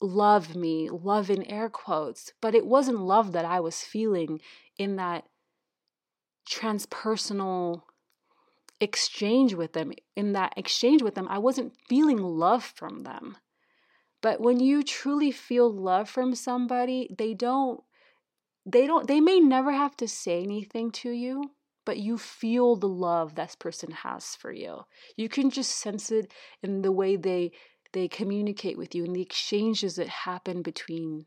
love 0.00 0.54
me, 0.54 0.88
love 0.90 1.30
in 1.30 1.42
air 1.44 1.68
quotes, 1.68 2.32
but 2.40 2.54
it 2.54 2.66
wasn't 2.66 3.00
love 3.00 3.32
that 3.32 3.44
I 3.44 3.60
was 3.60 3.82
feeling 3.82 4.40
in 4.76 4.96
that 4.96 5.24
transpersonal 6.48 7.82
exchange 8.80 9.54
with 9.54 9.72
them, 9.72 9.92
in 10.16 10.32
that 10.32 10.54
exchange 10.56 11.02
with 11.02 11.14
them, 11.14 11.28
I 11.28 11.38
wasn't 11.38 11.76
feeling 11.88 12.18
love 12.18 12.64
from 12.64 13.02
them. 13.02 13.36
But 14.20 14.40
when 14.40 14.60
you 14.60 14.82
truly 14.82 15.30
feel 15.30 15.72
love 15.72 16.08
from 16.08 16.34
somebody, 16.34 17.14
they 17.16 17.34
don't 17.34 17.80
they 18.66 18.86
don't 18.86 19.06
they 19.06 19.20
may 19.20 19.40
never 19.40 19.72
have 19.72 19.96
to 19.98 20.08
say 20.08 20.42
anything 20.42 20.90
to 20.90 21.10
you, 21.10 21.52
but 21.86 21.98
you 21.98 22.18
feel 22.18 22.76
the 22.76 22.88
love 22.88 23.34
that 23.36 23.56
person 23.58 23.90
has 23.90 24.34
for 24.34 24.52
you. 24.52 24.82
You 25.16 25.28
can 25.28 25.50
just 25.50 25.72
sense 25.72 26.10
it 26.10 26.32
in 26.62 26.82
the 26.82 26.92
way 26.92 27.16
they 27.16 27.52
they 27.92 28.08
communicate 28.08 28.76
with 28.76 28.94
you 28.94 29.04
and 29.04 29.14
the 29.14 29.22
exchanges 29.22 29.96
that 29.96 30.08
happen 30.08 30.62
between 30.62 31.26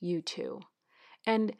you 0.00 0.20
two. 0.22 0.60
And 1.26 1.54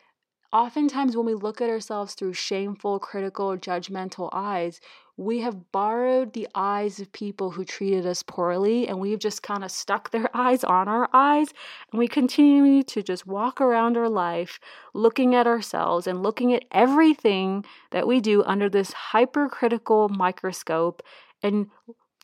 oftentimes 0.52 1.16
when 1.16 1.26
we 1.26 1.34
look 1.34 1.60
at 1.60 1.70
ourselves 1.70 2.14
through 2.14 2.32
shameful, 2.32 2.98
critical, 2.98 3.56
judgmental 3.56 4.30
eyes, 4.32 4.80
we 5.20 5.40
have 5.40 5.70
borrowed 5.70 6.32
the 6.32 6.48
eyes 6.54 6.98
of 6.98 7.12
people 7.12 7.50
who 7.50 7.62
treated 7.62 8.06
us 8.06 8.22
poorly 8.22 8.88
and 8.88 8.98
we've 8.98 9.18
just 9.18 9.42
kind 9.42 9.62
of 9.62 9.70
stuck 9.70 10.10
their 10.10 10.30
eyes 10.34 10.64
on 10.64 10.88
our 10.88 11.10
eyes 11.12 11.48
and 11.92 11.98
we 11.98 12.08
continue 12.08 12.82
to 12.82 13.02
just 13.02 13.26
walk 13.26 13.60
around 13.60 13.98
our 13.98 14.08
life 14.08 14.58
looking 14.94 15.34
at 15.34 15.46
ourselves 15.46 16.06
and 16.06 16.22
looking 16.22 16.54
at 16.54 16.64
everything 16.72 17.62
that 17.90 18.06
we 18.06 18.18
do 18.18 18.42
under 18.44 18.70
this 18.70 18.92
hypercritical 18.94 20.08
microscope 20.08 21.02
and 21.42 21.66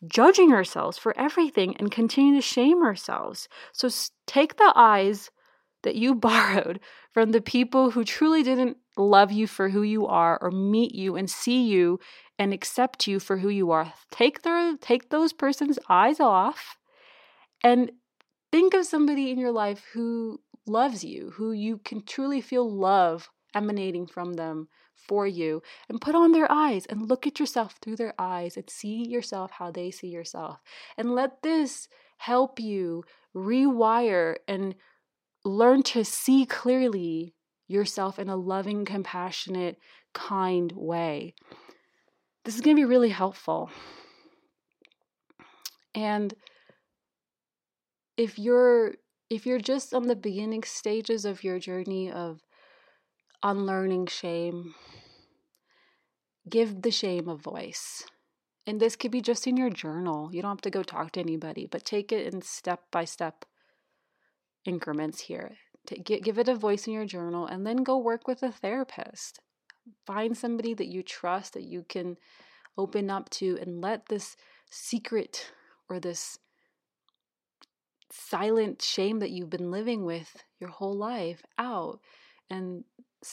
judging 0.07 0.51
ourselves 0.51 0.97
for 0.97 1.15
everything 1.19 1.77
and 1.77 1.91
continue 1.91 2.33
to 2.33 2.41
shame 2.41 2.81
ourselves. 2.83 3.47
So 3.73 3.89
take 4.25 4.57
the 4.57 4.73
eyes 4.75 5.29
that 5.83 5.95
you 5.95 6.15
borrowed 6.29 6.79
from 7.11 7.31
the 7.31 7.41
people 7.41 7.91
who 7.91 8.03
truly 8.03 8.43
didn't 8.43 8.77
love 8.97 9.31
you 9.31 9.47
for 9.47 9.69
who 9.69 9.83
you 9.83 10.07
are 10.07 10.37
or 10.41 10.51
meet 10.51 10.93
you 10.93 11.15
and 11.15 11.29
see 11.29 11.67
you 11.67 11.99
and 12.39 12.53
accept 12.53 13.07
you 13.07 13.19
for 13.19 13.37
who 13.37 13.49
you 13.49 13.71
are. 13.71 13.93
Take 14.11 14.41
their 14.41 14.75
take 14.77 15.09
those 15.09 15.33
person's 15.33 15.79
eyes 15.89 16.19
off 16.19 16.77
and 17.63 17.91
think 18.51 18.73
of 18.73 18.85
somebody 18.85 19.31
in 19.31 19.39
your 19.39 19.51
life 19.51 19.83
who 19.93 20.39
loves 20.65 21.03
you, 21.03 21.31
who 21.35 21.51
you 21.51 21.79
can 21.79 22.03
truly 22.03 22.41
feel 22.41 22.69
love 22.69 23.29
emanating 23.55 24.05
from 24.05 24.33
them 24.33 24.67
for 24.95 25.25
you 25.25 25.61
and 25.89 26.01
put 26.01 26.15
on 26.15 26.31
their 26.31 26.51
eyes 26.51 26.85
and 26.87 27.07
look 27.07 27.25
at 27.25 27.39
yourself 27.39 27.77
through 27.81 27.95
their 27.95 28.13
eyes 28.19 28.57
and 28.57 28.69
see 28.69 29.07
yourself 29.07 29.51
how 29.51 29.71
they 29.71 29.89
see 29.89 30.07
yourself. 30.07 30.61
And 30.97 31.15
let 31.15 31.41
this 31.43 31.87
help 32.17 32.59
you 32.59 33.03
rewire 33.35 34.35
and 34.47 34.75
learn 35.49 35.83
to 35.83 36.03
see 36.03 36.45
clearly 36.45 37.33
yourself 37.67 38.19
in 38.19 38.29
a 38.29 38.35
loving, 38.35 38.85
compassionate, 38.85 39.77
kind 40.13 40.71
way. 40.73 41.33
This 42.43 42.55
is 42.55 42.61
going 42.61 42.75
to 42.75 42.81
be 42.81 42.85
really 42.85 43.09
helpful. 43.09 43.69
And 45.93 46.33
if 48.15 48.39
you're 48.39 48.95
if 49.29 49.45
you're 49.45 49.59
just 49.59 49.93
on 49.93 50.03
the 50.03 50.15
beginning 50.15 50.63
stages 50.63 51.25
of 51.25 51.43
your 51.43 51.59
journey 51.59 52.09
of 52.09 52.39
unlearning 53.43 54.07
shame, 54.07 54.73
give 56.49 56.81
the 56.81 56.91
shame 56.91 57.27
a 57.27 57.35
voice 57.35 58.05
and 58.67 58.81
this 58.81 58.97
could 58.97 59.11
be 59.11 59.21
just 59.21 59.47
in 59.47 59.55
your 59.55 59.69
journal. 59.69 60.29
You 60.31 60.41
don't 60.41 60.51
have 60.51 60.61
to 60.61 60.69
go 60.69 60.83
talk 60.83 61.13
to 61.13 61.21
anybody, 61.21 61.65
but 61.65 61.85
take 61.85 62.11
it 62.11 62.31
in 62.31 62.41
step 62.41 62.81
by 62.91 63.05
step 63.05 63.45
increments 64.67 65.21
here. 65.21 65.57
Take, 65.85 66.05
give 66.05 66.37
it 66.37 66.49
a 66.49 66.55
voice 66.55 66.85
in 66.85 66.93
your 66.93 67.05
journal 67.05 67.47
and 67.47 67.65
then 67.65 67.77
go 67.77 67.97
work 67.97 68.27
with 68.27 68.43
a 68.43 68.51
therapist. 68.51 69.39
Find 70.05 70.37
somebody 70.37 70.73
that 70.73 70.87
you 70.87 71.01
trust 71.01 71.53
that 71.53 71.63
you 71.63 71.85
can 71.87 72.17
open 72.77 73.09
up 73.09 73.29
to 73.29 73.57
and 73.61 73.81
let 73.81 74.07
this 74.07 74.35
secret 74.69 75.51
or 75.89 75.99
this 75.99 76.37
silent 78.11 78.81
shame 78.81 79.19
that 79.19 79.31
you've 79.31 79.49
been 79.49 79.71
living 79.71 80.05
with 80.05 80.43
your 80.59 80.69
whole 80.69 80.95
life 80.95 81.41
out. 81.57 81.99
And 82.49 82.83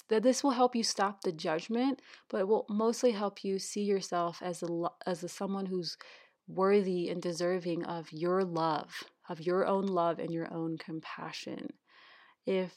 that 0.09 0.23
this 0.23 0.43
will 0.43 0.53
help 0.53 0.75
you 0.75 0.83
stop 0.83 1.21
the 1.21 1.33
judgment, 1.33 2.01
but 2.31 2.41
it 2.41 2.49
will 2.49 2.67
mostly 2.69 3.13
help 3.13 3.45
you 3.45 3.59
see 3.59 3.83
yourself 3.83 4.41
as 4.43 4.63
a 4.63 4.89
as 5.07 5.23
a 5.23 5.29
someone 5.29 5.67
who's 5.67 5.97
worthy 6.49 7.09
and 7.09 7.23
deserving 7.23 7.85
of 7.85 8.13
your 8.13 8.45
love, 8.45 9.05
of 9.29 9.41
your 9.41 9.67
own 9.67 9.87
love 9.87 10.19
and 10.19 10.33
your 10.33 10.53
own 10.53 10.79
compassion. 10.79 11.75
If 12.47 12.75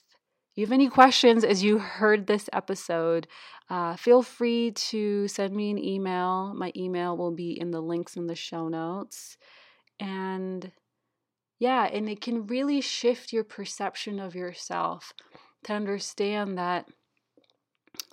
you 0.55 0.65
have 0.65 0.71
any 0.71 0.89
questions 0.89 1.43
as 1.43 1.63
you 1.63 1.77
heard 1.77 2.25
this 2.25 2.49
episode, 2.51 3.27
uh, 3.69 3.95
feel 3.95 4.23
free 4.23 4.71
to 4.71 5.27
send 5.27 5.55
me 5.55 5.69
an 5.69 5.77
email. 5.77 6.53
My 6.55 6.71
email 6.75 7.15
will 7.15 7.31
be 7.31 7.51
in 7.51 7.71
the 7.71 7.81
links 7.81 8.15
in 8.15 8.27
the 8.27 8.35
show 8.35 8.67
notes. 8.67 9.37
And 9.99 10.71
yeah, 11.59 11.85
and 11.85 12.09
it 12.09 12.21
can 12.21 12.47
really 12.47 12.81
shift 12.81 13.33
your 13.33 13.43
perception 13.43 14.19
of 14.19 14.35
yourself 14.35 15.13
to 15.65 15.73
understand 15.73 16.57
that 16.57 16.87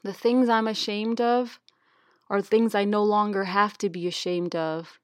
the 0.02 0.12
things 0.12 0.48
I'm 0.48 0.68
ashamed 0.68 1.20
of 1.20 1.60
are 2.28 2.42
things 2.42 2.74
I 2.74 2.84
no 2.84 3.02
longer 3.02 3.44
have 3.44 3.78
to 3.78 3.88
be 3.88 4.06
ashamed 4.06 4.54
of. 4.54 4.98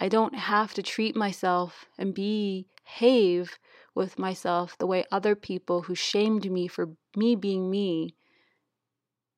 I 0.00 0.08
don't 0.08 0.34
have 0.34 0.74
to 0.74 0.82
treat 0.82 1.16
myself 1.16 1.86
and 1.98 2.14
behave 2.14 3.58
with 3.94 4.18
myself 4.18 4.78
the 4.78 4.86
way 4.86 5.04
other 5.10 5.34
people 5.34 5.82
who 5.82 5.94
shamed 5.94 6.50
me 6.50 6.68
for 6.68 6.90
me 7.16 7.34
being 7.34 7.70
me 7.70 8.14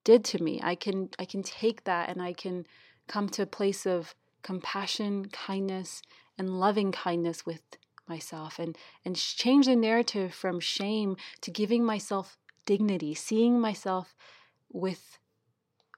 did 0.04 0.24
to 0.24 0.42
me. 0.42 0.60
I 0.62 0.74
can 0.74 1.10
I 1.18 1.24
can 1.24 1.42
take 1.42 1.84
that 1.84 2.08
and 2.08 2.20
I 2.20 2.32
can 2.32 2.66
come 3.06 3.28
to 3.30 3.42
a 3.42 3.46
place 3.46 3.86
of 3.86 4.14
compassion, 4.42 5.26
kindness, 5.26 6.02
and 6.36 6.60
loving 6.60 6.92
kindness 6.92 7.46
with 7.46 7.62
myself 8.06 8.58
and 8.58 8.76
and 9.04 9.16
change 9.16 9.66
the 9.66 9.76
narrative 9.76 10.34
from 10.34 10.60
shame 10.60 11.16
to 11.40 11.50
giving 11.50 11.84
myself 11.84 12.36
dignity, 12.66 13.14
seeing 13.14 13.60
myself 13.60 14.14
with 14.72 15.18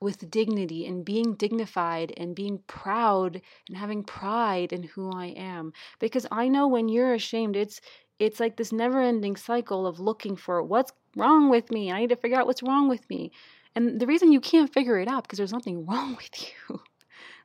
with 0.03 0.31
dignity 0.31 0.85
and 0.87 1.05
being 1.05 1.35
dignified 1.35 2.13
and 2.17 2.35
being 2.35 2.59
proud 2.67 3.41
and 3.69 3.77
having 3.77 4.03
pride 4.03 4.73
in 4.73 4.83
who 4.83 5.11
I 5.13 5.27
am 5.27 5.73
because 6.01 6.27
I 6.31 6.49
know 6.49 6.67
when 6.67 6.89
you're 6.89 7.15
ashamed 7.15 7.57
it's 7.57 7.81
it's 8.19 8.39
like 8.39 8.57
this 8.57 8.73
never-ending 8.73 9.37
cycle 9.37 9.87
of 9.87 9.99
looking 9.99 10.37
for 10.37 10.63
what's 10.63 10.93
wrong 11.17 11.49
with 11.51 11.73
me. 11.73 11.91
I 11.91 12.01
need 12.01 12.11
to 12.11 12.17
figure 12.17 12.39
out 12.39 12.47
what's 12.47 12.63
wrong 12.63 12.89
with 12.89 13.09
me. 13.11 13.33
And 13.75 14.01
the 14.01 14.07
reason 14.07 14.31
you 14.31 14.41
can't 14.41 14.73
figure 14.73 14.99
it 14.99 15.09
out 15.09 15.25
because 15.25 15.39
there's 15.39 15.53
nothing 15.53 15.87
wrong 15.89 16.17
with 16.17 16.53
you. 16.71 16.81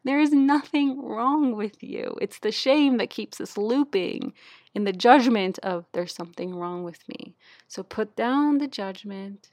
There 0.04 0.20
is 0.20 0.32
nothing 0.32 1.02
wrong 1.02 1.56
with 1.56 1.82
you. 1.84 2.16
It's 2.22 2.40
the 2.40 2.52
shame 2.52 2.98
that 2.98 3.10
keeps 3.10 3.42
us 3.42 3.58
looping 3.58 4.34
in 4.74 4.84
the 4.84 4.94
judgment 4.94 5.60
of 5.64 5.86
there's 5.94 6.14
something 6.14 6.56
wrong 6.56 6.84
with 6.84 7.00
me. 7.10 7.36
So 7.68 7.84
put 7.84 8.16
down 8.16 8.60
the 8.60 8.68
judgment 8.68 9.50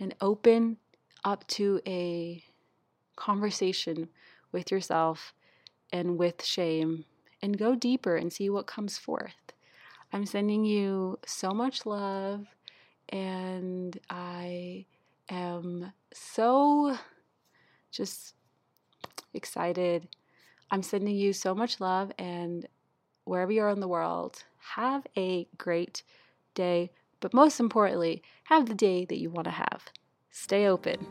and 0.00 0.14
open 0.20 0.78
up 1.24 1.46
to 1.48 1.80
a 1.86 2.42
conversation 3.16 4.08
with 4.52 4.70
yourself 4.70 5.34
and 5.92 6.18
with 6.18 6.44
shame 6.44 7.04
and 7.42 7.58
go 7.58 7.74
deeper 7.74 8.16
and 8.16 8.32
see 8.32 8.50
what 8.50 8.66
comes 8.66 8.98
forth. 8.98 9.52
I'm 10.12 10.26
sending 10.26 10.64
you 10.64 11.18
so 11.26 11.50
much 11.50 11.84
love 11.84 12.46
and 13.08 13.98
I 14.08 14.86
am 15.28 15.92
so 16.12 16.96
just 17.90 18.34
excited. 19.34 20.08
I'm 20.70 20.82
sending 20.82 21.16
you 21.16 21.32
so 21.32 21.54
much 21.54 21.80
love 21.80 22.12
and 22.18 22.66
wherever 23.24 23.52
you 23.52 23.62
are 23.62 23.70
in 23.70 23.80
the 23.80 23.88
world, 23.88 24.44
have 24.74 25.06
a 25.16 25.46
great 25.56 26.02
day. 26.54 26.90
But 27.20 27.34
most 27.34 27.60
importantly, 27.60 28.22
have 28.44 28.66
the 28.66 28.74
day 28.74 29.04
that 29.04 29.18
you 29.18 29.30
want 29.30 29.44
to 29.44 29.50
have. 29.50 29.84
Stay 30.40 30.68
open. 30.68 31.04